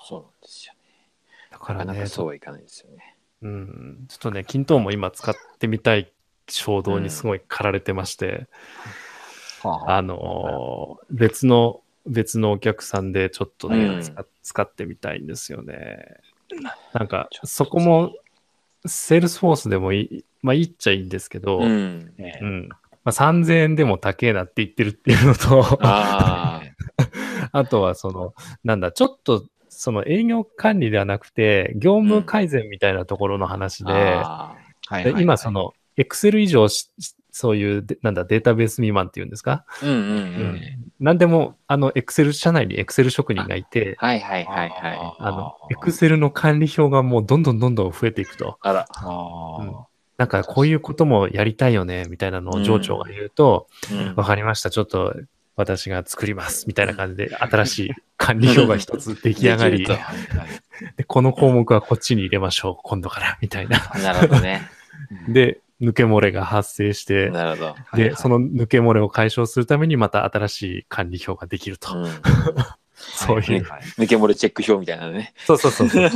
[0.04, 0.22] そう。
[0.22, 0.80] なんですよね。
[1.52, 3.18] だからねなかなか、そうはいかないですよね。
[3.42, 4.06] うん。
[4.08, 6.12] ちょっとね、キントーンも今使ってみたい
[6.50, 8.48] 衝動にすごい駆られてまして、
[9.62, 16.18] はあ、あのー別の、別のお客さんでちょっとね、うん使使ってみたいんですよね。
[16.94, 18.14] なんか、そこも、
[18.86, 22.14] Salesforce でもいい、まあいいっちゃいいんですけど、うん。
[22.18, 22.70] ねうん。
[22.70, 26.62] まあ、3000円でも高えなって言ってるっていうのと、あ
[27.52, 28.34] あとはその、
[28.64, 29.46] なんだ、ちょっと、
[29.84, 33.92] その営業管理ではなくて、業務改善みたいなところの話あ。
[33.92, 34.56] で、あ
[34.88, 36.90] はいで今そ、の、Excel 以上し、
[37.32, 40.12] そういうで、なんだ、データベース未満っていうんですか、ーうんうんう。
[40.12, 40.62] うん
[41.02, 45.16] なんでも、あの、Excel、社内に Excel 職人がいて、はいはいはいはい。
[45.20, 48.58] あの、Excel の管理表がもうどんどんどんどん増えていくと。
[48.62, 48.88] あら。
[48.90, 49.76] あうん
[50.16, 55.14] なんかこういうこともやりたいよね、みたいなのを上長が言うと、うんわかりました、ちょっと
[55.56, 63.80] 私が作ります、みたいな感じで、新しい管理表が一つ 出来上がりでこの項目はこっちに入れましょう、今度から、みたいな。
[64.02, 64.68] なるほどね。
[65.30, 67.66] で、抜け漏れが発生して、なるほど。
[67.66, 71.98] はいで、その抜け漏れを解消するためにまた新しい管理表ができると。
[71.98, 72.12] うん
[72.96, 73.64] そういう。
[73.64, 75.34] はい抜け漏れチェック表みたいなのね。
[75.46, 76.10] そうそうそうそう。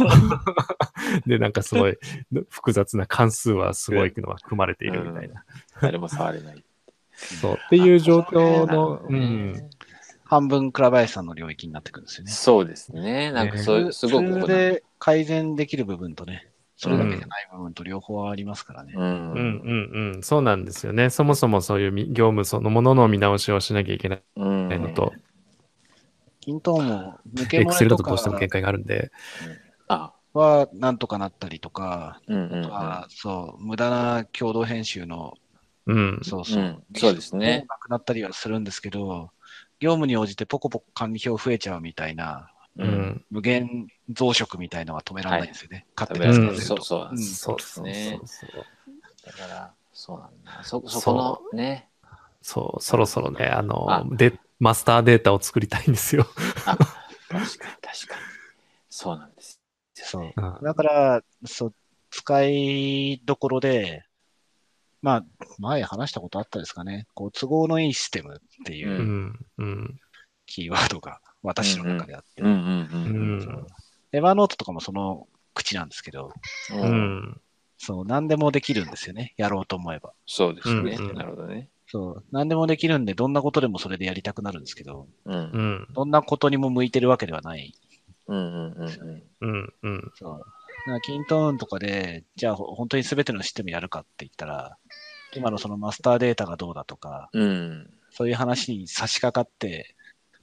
[1.26, 1.98] で、なんかすごい
[2.50, 5.44] 複雑な関数はすごいのが組まれているみたいな。
[5.82, 6.64] 誰も触れない。
[7.18, 7.54] そう。
[7.54, 9.70] っていう状況の、うん。
[10.26, 12.32] 半分倉林さんの領域になってくるんですよね。
[12.32, 13.32] そうですね。
[13.32, 18.94] なんかそういう、すごくで改善できる部分とね、それだけじゃない部分と両方ありますからね。
[18.96, 19.00] う。
[19.00, 20.24] うんんうんうん。
[20.24, 21.10] そうなんですよね。
[21.10, 24.70] そもそもそういうみ業務そのものの見直しをしなきゃいけないうん。
[24.70, 25.14] のと、
[26.42, 29.12] 均等も抜け漏 Excel れとだとどうしてもか限界があるんで、
[29.88, 32.74] あ、はなんとかなったりとか、うんうんうん。
[32.74, 35.34] あそう、無駄な共同編集の、
[35.88, 36.20] うん。
[36.24, 39.32] そうそう、うんそうですねなくなったりはするんですけど、
[39.80, 42.90] 業務に応じてポコポコ管理表増えちゃうみたいな、ううん。
[42.90, 43.26] ん。
[43.30, 45.86] 無限増殖みたいのは止められないんですよね。
[45.96, 46.76] 勝手食べられに使ってると。
[46.76, 47.36] るそうそうなんうんです。
[47.36, 49.26] そうそうねそうそう。
[49.26, 50.64] だから、そうなんだ。
[50.64, 51.90] そ、そこのね。
[52.42, 56.26] そう、そろそろね、あのあ、で、マスターデータを作りたいんですよ。
[56.66, 56.88] あ、確
[57.30, 58.22] かに確かに。
[58.90, 59.60] そうなんです。
[59.94, 60.42] そう。
[60.42, 61.74] うんだから、そう、
[62.10, 64.07] 使いどころで、
[65.02, 65.26] まあ、
[65.60, 67.08] 前話したことあったですかね。
[67.14, 69.34] こう、都合のいいシステムっていう。
[70.48, 72.42] キーワードが私の中であって。
[72.42, 76.32] エヴァーノートとかもその口なんですけど、
[76.72, 76.76] う。
[76.76, 77.42] うんん。
[77.78, 79.34] そう、何でもできるんですよね。
[79.38, 80.14] やろうと思えば。
[80.26, 80.96] そうですね。
[81.00, 81.70] うんうんなるほどね。
[81.90, 85.88] そう、何でもできるんで、どんなことでもそれでやりたくなるんですけど、うん。
[85.94, 87.74] どんなことにも向いてるわけではない。
[88.28, 89.24] うんうんうん。
[89.42, 89.74] うん。
[89.84, 90.12] うん。
[90.16, 91.02] そう。
[91.02, 94.78] キントーンとかで、じゃあほ本当に全てのシステムやるかって言ったら、
[95.38, 97.90] 今のそのマスターデータがどうだとか、うん。
[98.12, 99.96] そういう話に差し掛かって、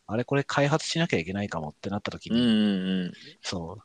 [0.07, 3.13] あれこれ開発しなきゃいけないかもってなった時うんうに、んうん。
[3.43, 3.83] そう、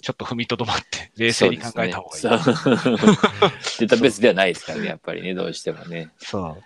[0.00, 2.22] ちょっと踏みとどまって、冷静に考えた方がいい。
[3.80, 6.12] データベースではないですからね、やっぱりね、どうしてもね。
[6.18, 6.58] そ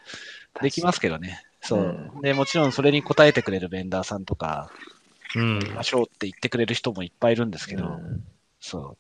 [0.61, 0.63] う。
[0.63, 1.43] できますけどね。
[1.61, 2.23] そうう。
[2.23, 4.71] で、もちろんそれに応えてくれるベンダーさんとか、
[5.35, 5.61] うん。
[5.75, 8.25] ましょうって言ってくれる人もいっぱいいるんですけど、うん
[8.65, 8.97] そ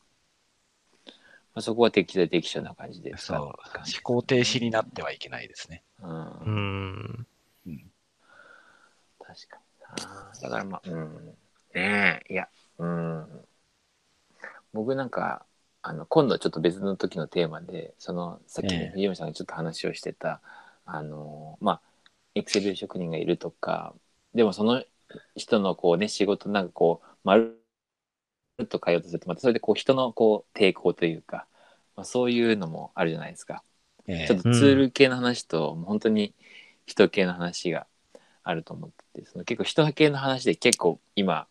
[1.55, 3.55] まあ、そこは適材適所な感じでう、そう、思
[4.03, 5.83] 考停止になってはいけないですね。
[6.03, 7.27] うん
[7.67, 7.93] うん。
[9.19, 10.33] 確かにな。
[10.43, 11.27] だからまあ、うん。
[11.75, 12.49] ねえ、いや、
[12.79, 13.45] うん。
[14.73, 15.45] 僕なんか、
[15.83, 20.41] あの、今度ちょっと別の時のテーマで、その、さっき藤森さんがちょっと話をしてた、
[20.87, 21.81] あの、まあ、
[22.35, 23.95] エクセル職人がいるとか、
[24.35, 24.83] でもその
[25.37, 27.62] 人のこうね、仕事なんかこう、まる
[28.63, 31.47] っと変えようとすると、またそれでこう、人のこう、抵抗というか、
[31.97, 33.63] まあ、そういうのもあるじゃないですか。
[34.07, 36.35] ええちょっとツール系の話と、もう本当に
[36.87, 37.87] 人系の話が
[38.43, 41.47] あると思ってて、その結構人系の話で結構今、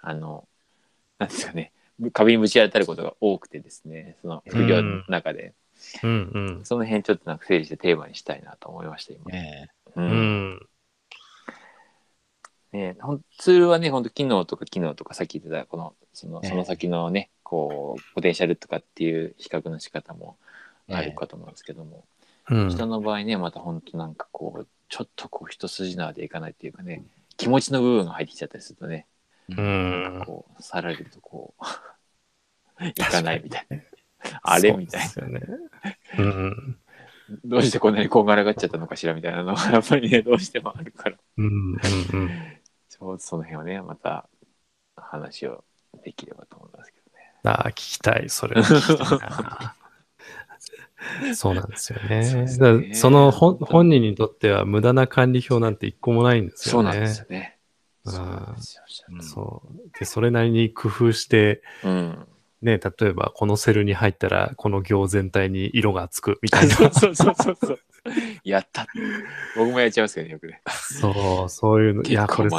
[0.00, 0.46] あの、
[1.18, 1.72] なんですかね、
[2.12, 5.54] 壁にぶち当たることが多くてですね、その副業の中で。
[6.02, 6.64] うんうん。
[6.64, 9.24] その辺ちょっとなんか整理してテーマにしたいなと思いました、今。
[9.32, 10.00] ねう。
[10.00, 10.68] うんん。
[12.74, 20.36] ねほんツールはね、本当機能とか機能とかさっき言ってた、この、その、ねその先のね、こう、ポテンシャルとかっていう比較の仕方も
[20.88, 22.04] えあるかと思うんですけども、
[22.50, 22.68] うん。
[22.68, 27.04] 人の場合ね、また本当なんかこう、ちょっとこう、一筋縄でいかないっていうかね、
[27.36, 29.06] 気持ちの部分が入ってきちゃったりするとね、
[29.48, 30.22] うん。
[30.26, 31.54] こう、さらりとこ
[32.80, 33.78] う、 いかないみたいな。
[34.42, 35.40] あれみたいな。
[37.44, 41.16] どうしてこんなにこんがらがっちゃったのかしらみたいなのがやっぱりね、どうしてもあるから。
[41.38, 41.46] うん。
[41.46, 41.78] うん。
[42.12, 42.30] うん。
[43.18, 44.28] その辺をね、また
[44.96, 45.64] 話を
[46.04, 47.32] できればと思いますけどね。
[47.44, 48.28] ああ、聞きたい。
[48.28, 49.76] それは聞きたいな。
[51.34, 52.46] そうなんですよね。
[52.48, 56.90] そねその本本人にとっては無駄な管理表なんて一個もないんですよね。
[56.90, 57.50] そうなんですよね。
[57.50, 57.54] うん
[58.06, 59.98] そうでそう。
[59.98, 62.26] で、それなりに工夫して、うん。
[62.60, 66.74] ね、例えばこのセルに入ったらこの行全体に色がつくみたいな。
[66.92, 67.78] そうそうそうそう。
[68.42, 68.86] やった。
[69.56, 70.62] 僕もやっちゃいますけどね、よくね。
[70.70, 72.02] そう、そういうの。
[72.02, 72.50] いや、これ。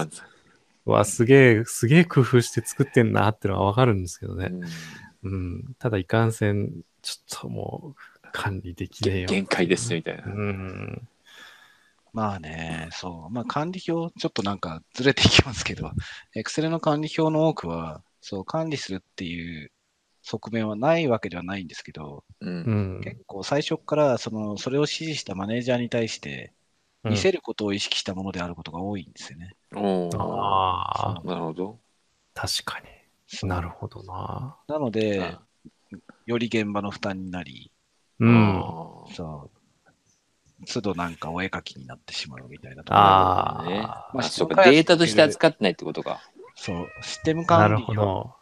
[0.86, 4.50] わ、すげえ、すげえ工夫して作ってんなってのはわかるんですけどね。
[4.52, 4.64] うん
[5.26, 5.76] うん。
[5.80, 6.72] ただいかんせん、
[7.02, 9.28] ちょっともう管理できねえよ。
[9.28, 10.30] 限界ですみたいなう。
[10.30, 11.08] ん。
[12.14, 13.34] まあね、そう。
[13.34, 15.92] まあ管理表、ちょっとなんかずれていきますけど、
[16.38, 19.72] Excel の管理表の多くは、そう、管理するっていう
[20.22, 22.46] 側面はないわけではないんですけど、う。
[22.46, 23.02] うんん。
[23.02, 26.54] 結構最初からその、それを指示したマネージャーに対して、
[27.10, 29.56] 見せることを意識したものであることが多いんですよね。
[29.76, 31.80] おーああ、なるほど。
[32.34, 33.50] 確かに。
[33.50, 34.56] なるほどな。
[34.68, 35.42] なのであ、
[36.26, 37.72] より現場の負担になり、
[38.20, 38.64] うん。
[39.14, 39.50] そ
[40.62, 43.82] う、都度なんかお絵描きになってしまうみたいなところあね。
[43.82, 46.22] ああ、まあそうか、データとして扱ってないってことか。
[46.56, 48.36] そう、システムな管理るほど。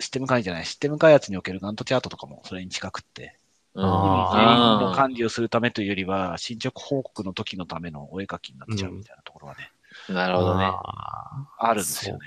[0.00, 3.37] システム管理じゃない、システム開発におけるガントチャートとかもそれに近くって、
[3.78, 10.64] 全員のあ管理をするためというよりは、進捗報告の時のためのお絵描きになっちゃうみたいなところはね、ーなるほどね。
[10.64, 12.20] ああるんですよね。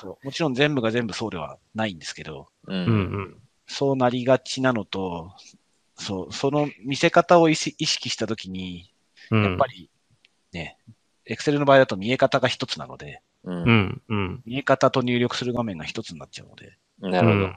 [0.00, 2.72] そうもちろん全部が全部そうではないんですけど、う。
[2.72, 3.36] うんん
[3.66, 5.32] そうなりがちなのと、
[5.96, 8.92] そう、その見せ方を意識した時に、
[9.30, 9.44] うん。
[9.44, 9.90] やっぱり
[10.52, 10.76] ね、
[11.28, 13.50] Excel の場合だと見え方が一つなので、う。
[13.50, 14.02] うんん。
[14.08, 14.42] うん。
[14.44, 17.52] 見え方と入力する画面が一つになっちゃうので、なるほど。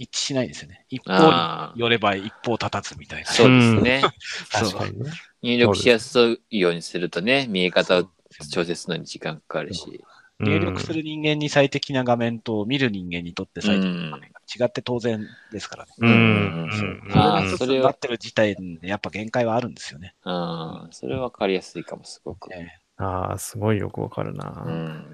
[0.00, 0.86] 一致しないですよね。
[0.88, 3.30] 一方あに寄れば一方立たずみたいな。
[3.30, 4.02] あ、そうですね。
[4.50, 5.10] 確かにね。
[5.42, 8.04] 入力しやすいようにするとね、見え方を
[8.50, 10.02] 調整するのに時間かかるし。
[10.38, 15.20] 入力する人間に最適な画面と見る人間にとって最適な画面が違って当然
[15.52, 15.92] ですからね。
[15.98, 16.70] うん。
[16.72, 20.14] それが一つそれはになってる時点でやっぱ限界はあるんですよね。
[20.24, 20.88] うん。
[20.92, 22.48] それはわかりやすいかも、すごく。
[22.54, 24.64] えああ、すごいよくわかるな。
[24.66, 25.06] うん。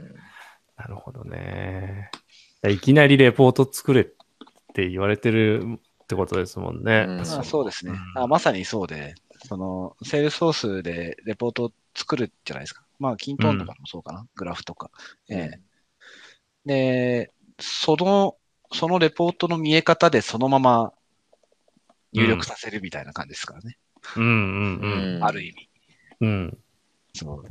[0.77, 2.09] なるほどね。
[2.69, 4.07] いきなりレポート作れっ
[4.77, 5.63] て言われてる
[6.05, 7.07] ってことですもんね。
[7.09, 8.23] うんそうですねうん。
[8.23, 9.15] あまさにそうで、
[9.49, 12.85] その、セールスソースでレポートを作るじゃないですか。
[12.99, 14.91] まあ、キントーンとかもそうかな、グラフとか。
[15.31, 15.61] ええ
[16.67, 18.37] で、その、
[18.73, 20.93] そのレポートの見え方でそのまま
[22.13, 23.79] 入力させるみたいな感じですからね。
[24.17, 25.25] うんうんうん。
[25.25, 25.71] ある意味。
[26.21, 26.59] うん。
[27.15, 27.45] そう。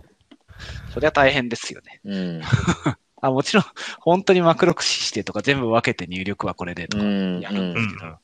[0.93, 2.01] そりゃ大変ですよね。
[2.03, 2.41] うん。
[3.25, 3.63] あもちろん、
[3.99, 8.15] 本当にマクロ駆使してとか全部分けて入力はこれでとかうんやるんですけど、うん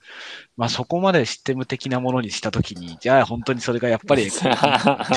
[0.58, 4.40] まあそこまでシステム的なものにしたときに、じゃあ本当にそれがやっぱりって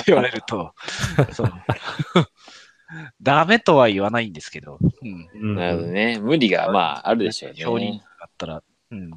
[0.06, 0.74] 言われると、
[1.32, 1.52] そう。
[3.20, 5.28] ダメとは言わないんですけど、うん。
[5.34, 6.18] うんなるほどね。
[6.18, 7.64] 無理が、まあ、あるでしょうね。
[7.64, 9.10] 表人数だったら、うん。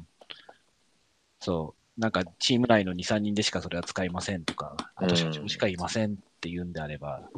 [1.40, 2.00] そう。
[2.00, 7.28] なんかチーム内の2、3人でしかそれは使いませんとか、あと社長しかいませんって言うんであれば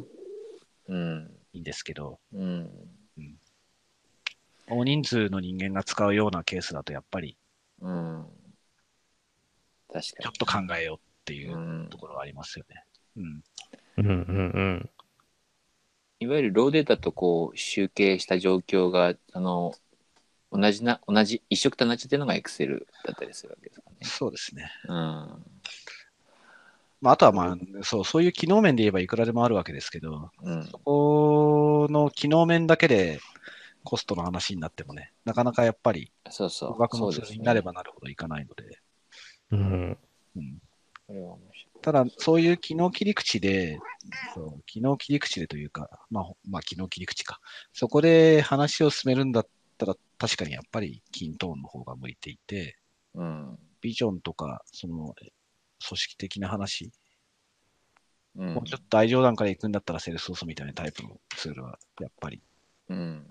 [0.87, 1.31] うん。
[1.53, 2.69] いいんですけど、うん。
[4.71, 7.37] 大人数の人間が使うようなケースだとやっぱり
[7.81, 8.25] うん。
[9.91, 11.53] 確かちょっと考えようっていに。
[11.53, 11.57] う。
[11.57, 12.85] うんところはありますよね。
[13.17, 13.43] うん。
[13.97, 14.89] うんうんうん。
[16.19, 19.73] いわゆるローデータとこう集計した状況が、あの、
[20.51, 23.97] 同じな、同じ、一色となっちゃってるのが Excel だったりするわけですかね。
[24.03, 24.71] そうですね。
[24.87, 24.95] うん。
[27.01, 30.63] まあ、あとはまあ、そう、そういう機能面で言えばいくらでもあるわけですけど、うん。
[30.67, 33.19] そこの機能面だけで
[33.83, 36.73] コストの話になってもね、なかなかやっぱり、そうそう。
[36.73, 38.79] 高額のツールになればねなるほどいかないので、
[39.51, 39.97] うん。
[40.35, 40.61] うん。
[41.07, 41.81] これは面白い。
[41.81, 43.79] ただ、そういう機能切り口で、
[44.35, 47.39] そう機能切り口でというか、まあ、ほまあ、機能切り口か。
[47.73, 52.77] そこで話を進めるんだったら、確かにやっぱり、キントーンの方が向いていて、
[53.15, 53.59] うん。
[53.81, 56.91] ビジョンとか、その、組織的な話、うん
[58.35, 62.41] もうちょっと大上段から行くんだったら、セールスソースみたいなタイプのツールは、やっぱり、
[62.89, 63.27] うん。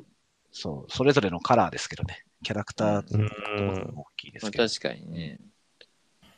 [0.52, 4.68] そう、それぞれのカラーですけどね、キャラクターと大きいですけど。
[4.68, 5.38] 確かにね。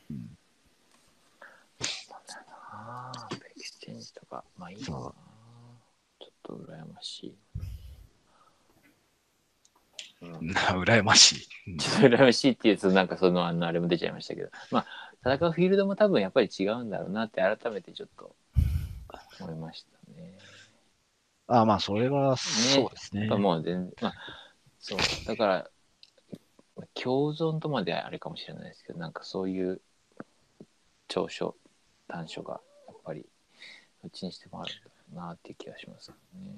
[0.09, 0.37] うん。
[1.79, 5.13] だなぁ、ペキスチェンジとか、まあいいなちょっ
[6.43, 7.37] と羨ましい。
[10.21, 11.77] な、うん、 羨ましい。
[11.77, 14.85] ちょっと羨ましいっていうと、なんかその、あの、あれも出ちゃいましたけど、ま
[15.23, 18.35] あ、戦うフィールドも多分やっぱり違うんだろうなって改めてちょっと
[19.39, 20.37] 思いましたね。
[21.47, 23.37] あまあ、それは、そうですねやっぱ。
[23.37, 24.13] もう全然まあ
[24.79, 25.69] そうだから
[26.93, 29.81] 共存とまではあれかもしれないですけどなんかそういう
[31.07, 31.55] 長所
[32.07, 33.25] 短所がやっぱり
[34.01, 36.51] どっちにしてもあるんだろうなっていう気がしますよね。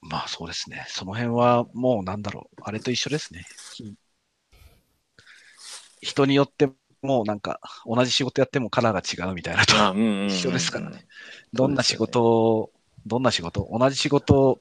[0.00, 0.84] まあそうですね。
[0.88, 2.60] その辺はもうなんだろう。
[2.64, 3.44] あれと一緒ですね。
[6.00, 6.68] 人によって
[7.02, 9.74] もうなんか同じ仕事やってもカラーが違うみたいなと。
[10.26, 11.06] 一緒ですからね。
[11.52, 12.70] どんな仕事を、
[13.06, 14.60] どんな仕事、同じ仕事を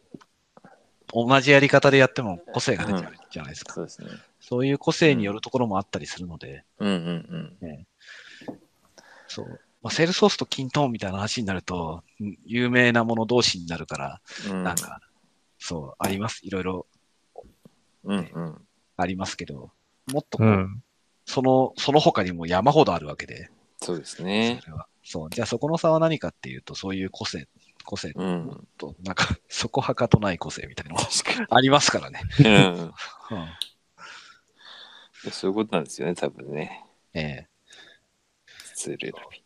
[1.14, 3.74] 同じやり方でやっても個性が出ちゃうじゃないですか。
[3.74, 4.08] そうですね。
[4.40, 7.88] そういう個性によるところもあったりするので、うんうん
[9.28, 9.60] そう。
[9.82, 14.58] まあ、セールソースとキントーンみたいな話になると、うん有名なもの同士になるから、うん。
[14.58, 15.00] うんなんか、
[15.60, 16.46] そう、あります？
[16.46, 16.86] いろいろ
[18.04, 18.68] うんうん。
[18.98, 19.72] ありますけど、
[20.12, 20.84] もっとこう、うん。
[21.26, 23.50] その、その他にも山ほどあるわけで、
[23.82, 24.60] そうですね。
[24.62, 24.88] それは。
[25.04, 25.30] そう。
[25.30, 27.48] じゃあそこの差は何かっていうと、そういう個性、
[27.84, 28.68] 個性うん。
[28.78, 31.00] と、なんか、 そこはかとない個性みたいなの
[31.50, 32.22] ありますからね。
[32.40, 32.46] に。
[32.46, 32.82] うん。
[32.84, 32.94] うん
[35.32, 36.84] そういうことなんですよね、多分ね。
[37.14, 37.48] え
[38.76, 39.44] ツール選び。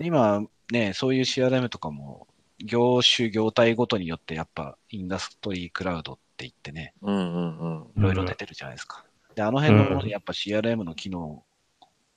[0.00, 2.28] え今、ね、そういう CRM とかも、
[2.58, 7.92] 業種、業態ごとによって、やっぱ、インダストリークラウドって言ってね、うんうんうん。
[7.96, 9.04] いろいろ出てるじゃないですか。
[9.34, 11.45] で、あの辺のものにやっぱ CRM の機能を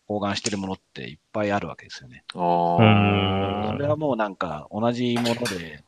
[0.10, 2.24] 包含してるものっていっぱいあるわけですよね。
[2.34, 5.84] あうんそれはもうなんか、同じもので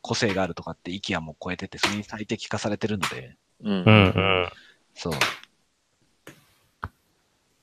[0.00, 4.48] 個性があるとかって意見はもう超えてて、それに最適化されてるので、うんうんうん。
[4.94, 5.12] そう。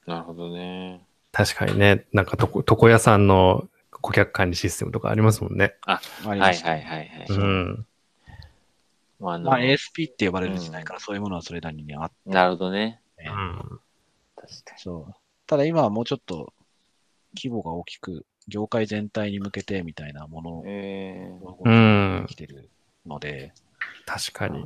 [0.05, 1.01] なるほどね。
[1.31, 5.73] 確かにね、なんかとこ床屋さんの顧客管理システムとかありますもんね。
[5.87, 7.25] ありはいますはいはいはい。
[7.27, 7.87] うん。
[9.19, 13.01] まあ、あのまあ、ASP って呼ばれる時代からそういうものはそれなりにあって、なるほどね。
[13.17, 13.79] ねうん。
[14.35, 15.24] 確かそう。
[15.47, 16.53] ただ今はもうちょっと
[17.35, 22.69] 規模が大きく、業界全体に向けてみたいなものをうん来てる
[23.05, 23.53] ので、
[24.05, 24.65] 確かに。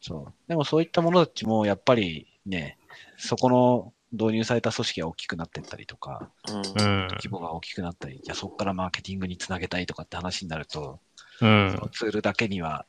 [0.00, 0.32] そう。
[0.48, 2.78] でもそういったものたちもやっぱりね、
[3.16, 7.08] そこの導入された組織が大きくなってったりとか、ーうんうん。
[7.12, 10.98] 規模が大きくなったり、じゃあそこからマーケティングにつなげたいとかって話になると、
[11.40, 12.84] うんそのツールだけには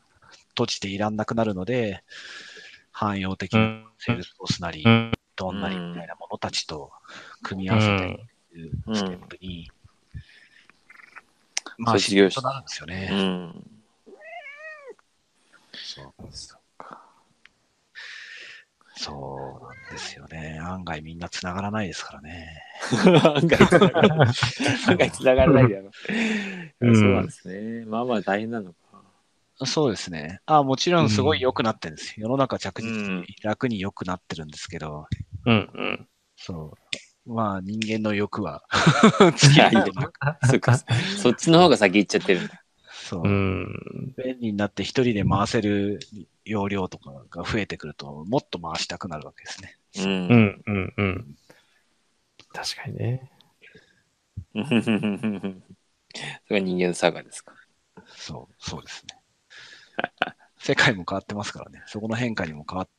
[0.50, 2.04] 閉じていらんなくなるので、
[2.92, 3.86] 汎用的なうん。
[4.00, 5.12] Salesforce なりう、ん。
[5.42, 6.92] どんなりみたいなものたちと
[7.42, 9.72] 組み合わせていくうんステップに、
[11.80, 13.08] まあ、卒業しとなるんですようね。
[13.08, 13.66] ん。
[15.74, 16.14] そう
[18.98, 20.60] そうなんですよね。
[20.62, 22.62] 案外みんな繋がらないですからね。
[23.02, 24.28] 案外つながらない。
[24.28, 25.92] 案外つながらないだろ。
[26.82, 27.86] うんそうなんですね。
[27.86, 28.78] まあまあ大変なのか。
[29.66, 30.40] そうですね。
[30.46, 32.20] あもちろんすごい良くなってるんです。
[32.20, 35.08] 世の中着実うんに楽に良くなってるんですけど、
[35.46, 35.70] うん。
[35.74, 36.08] うん。
[36.36, 36.78] そ
[37.28, 37.34] う。
[37.34, 38.64] まあ人間の欲は
[39.36, 39.92] 尽きなく、
[40.50, 40.78] そっか。
[41.22, 42.64] そっちの方が先行っちゃってるんだ。
[42.92, 43.28] そうう。
[43.28, 44.16] ん。
[44.18, 46.00] 便利になって一人で回せる
[46.46, 49.78] 容量とかが増えてくると、もっと回したくなるわけですね。
[49.98, 50.04] う。
[50.04, 50.62] うんん。
[50.66, 50.94] うん。
[50.98, 51.36] うん。
[52.54, 53.32] 確かにね。
[54.54, 54.60] そ
[56.54, 57.54] れが人間の差がですか。
[58.08, 59.18] そう、そうですね。
[60.58, 61.82] 世界も変わってますからね。
[61.88, 62.92] そこの変化にも変わっうん。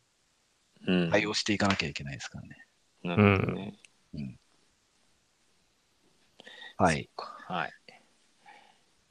[1.10, 2.66] 対応していかなきゃいけないですからね。
[3.02, 3.78] なるほどね。
[6.76, 7.08] はい。
[7.16, 7.72] はい。
[7.88, 7.92] い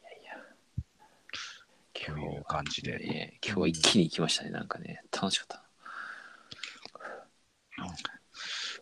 [0.04, 0.36] やいや。
[1.94, 2.98] という感じで。
[3.00, 5.02] ね、今日は一気に行きましたね、なんかね。
[5.12, 5.64] 楽しかった。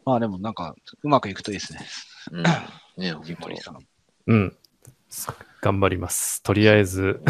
[0.06, 1.80] まあでもなんか、うまくいくといいですね。
[2.32, 2.44] うん。
[2.44, 3.80] ね、本当ジモリさん。
[4.28, 4.58] うん。
[5.62, 6.42] 頑張ります。
[6.42, 7.22] とりあえず。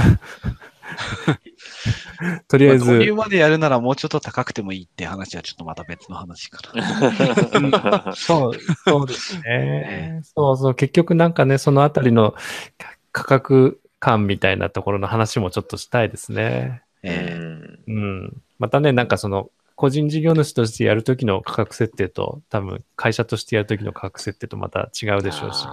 [2.48, 8.14] とりあえず、まあ導入までやるならもうちょっと高くてもいいって話はちょっとまた別の話かな。
[8.16, 8.54] そう、
[8.86, 10.22] そうですね。
[10.24, 12.32] そうそう、結局なんかね、そのあたりの
[12.78, 16.84] か価格感みたいなところの話もちょっとしたいですね。
[17.04, 18.42] えうんうん。
[18.58, 25.66] またね、なんかその、個人事業主としてやるときの価格設定と、多分会社としてやるときの価格設定とまた違うでしょうし。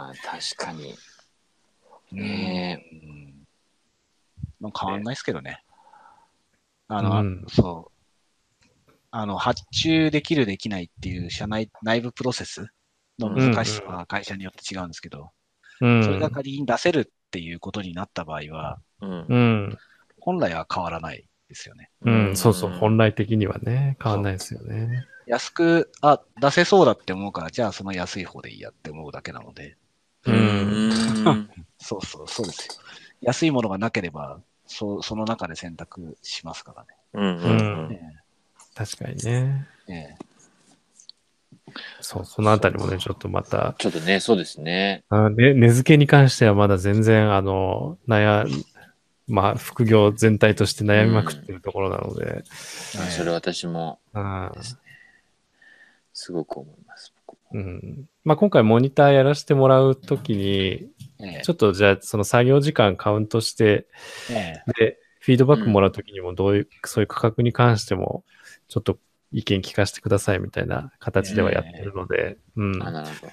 [0.56, 0.94] 確かに。
[2.12, 3.25] えねうんまあ
[4.60, 5.62] 変わんないですけどね。
[6.88, 7.96] あの、うんそう。
[9.10, 12.66] あの、発注できるできないっていう社内、内部プロセス
[13.18, 15.30] の難しさは会社によって違うんですけど、
[15.80, 16.04] うん。
[16.04, 19.78] それが仮に出せるっていうことになった場合は、うんうん。
[20.20, 21.90] 本来は変わらないですよね。
[22.02, 25.06] うん、そうそう、本来的にはね、変わんないですよね。
[25.26, 29.76] 安く、あ、出せそうだって思うから、じゃあその安い方でいいやって思うだけなので、
[30.26, 30.90] うん。
[31.78, 32.74] そうそう、そうですよ。
[33.20, 37.88] 安いものがなければ、そその中で選択しますからうんうんううんん。
[37.88, 38.22] ね。
[38.74, 39.66] 確かにね。
[39.86, 40.18] ね
[42.00, 45.04] そう、そのあたりもね、ちょっとまた、ちょっとね、そうですね。
[45.08, 48.46] あで根付けに関してはまだ全然、あの、悩、
[49.28, 54.50] まあ、副業全体として悩みまくってるところなので、それ私もうん
[56.12, 57.12] すごく思います。
[57.52, 60.88] うんまあ、今回モニターやらせてもらうときに、
[61.18, 63.86] ねちょっとじゃあその作業時間カウントして、
[64.30, 68.24] ねで、フィードバックもらうときにもどういう、そういう価格に関しても、
[68.68, 68.98] ちょっと
[69.32, 72.82] 意見聞かせてくださいみたいな形ではやってるので、うん。
[72.82, 73.32] あ、なるほど。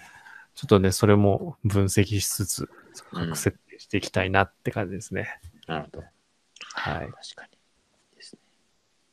[0.55, 2.67] ちょっとね、それも分析しつつ、うん
[3.11, 5.39] 価格設定していきたいなって感じですね。
[5.67, 6.03] なるほど。
[6.75, 7.09] はい。
[7.11, 7.57] 確かに。
[8.15, 8.39] ですね。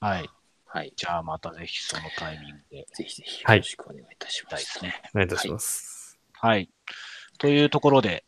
[0.01, 0.29] はい。
[0.67, 0.93] はい。
[0.95, 4.65] じゃあまたぜひそのタイミングでぜひぜひはいよろしくお願いいたします。
[4.65, 5.03] ですね。
[5.15, 6.19] お願いいたします。
[6.33, 6.71] はい。
[7.39, 8.25] というところで、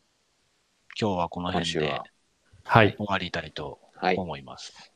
[0.98, 2.00] 今日はこの今辺で。
[2.64, 4.16] 終わりたいとはい。
[4.16, 4.92] 思います。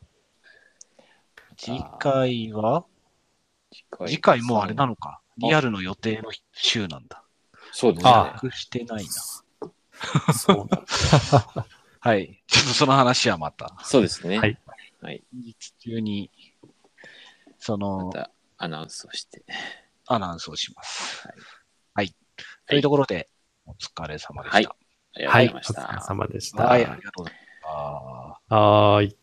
[1.56, 2.84] 次回は？
[3.72, 5.20] 次回次回もうあれなのか。
[5.38, 7.22] リアルの予定の週なんだ。
[7.72, 8.10] そうですね。
[8.10, 10.32] あ把握してないな。
[10.32, 10.84] そうだ。
[12.00, 12.42] はい。
[12.46, 14.38] ちょっとその話はまた、そうですね。
[14.38, 14.58] はい。
[15.00, 15.24] はい。
[15.32, 16.30] 日中に、
[17.58, 19.44] そまの、たアナウンスをして。
[20.06, 21.26] アナウンスをします。
[21.26, 21.36] はい
[21.94, 22.14] はい。
[22.66, 23.28] というところで、
[23.64, 24.56] お疲れ様でした。
[24.56, 24.85] はい
[25.16, 25.46] ありがとうごはい。
[25.46, 25.82] おざいました。
[25.82, 26.64] 疲れ様でした。
[26.64, 27.52] はい、ありがとうございまし
[28.48, 28.56] た。
[28.56, 29.18] はーい。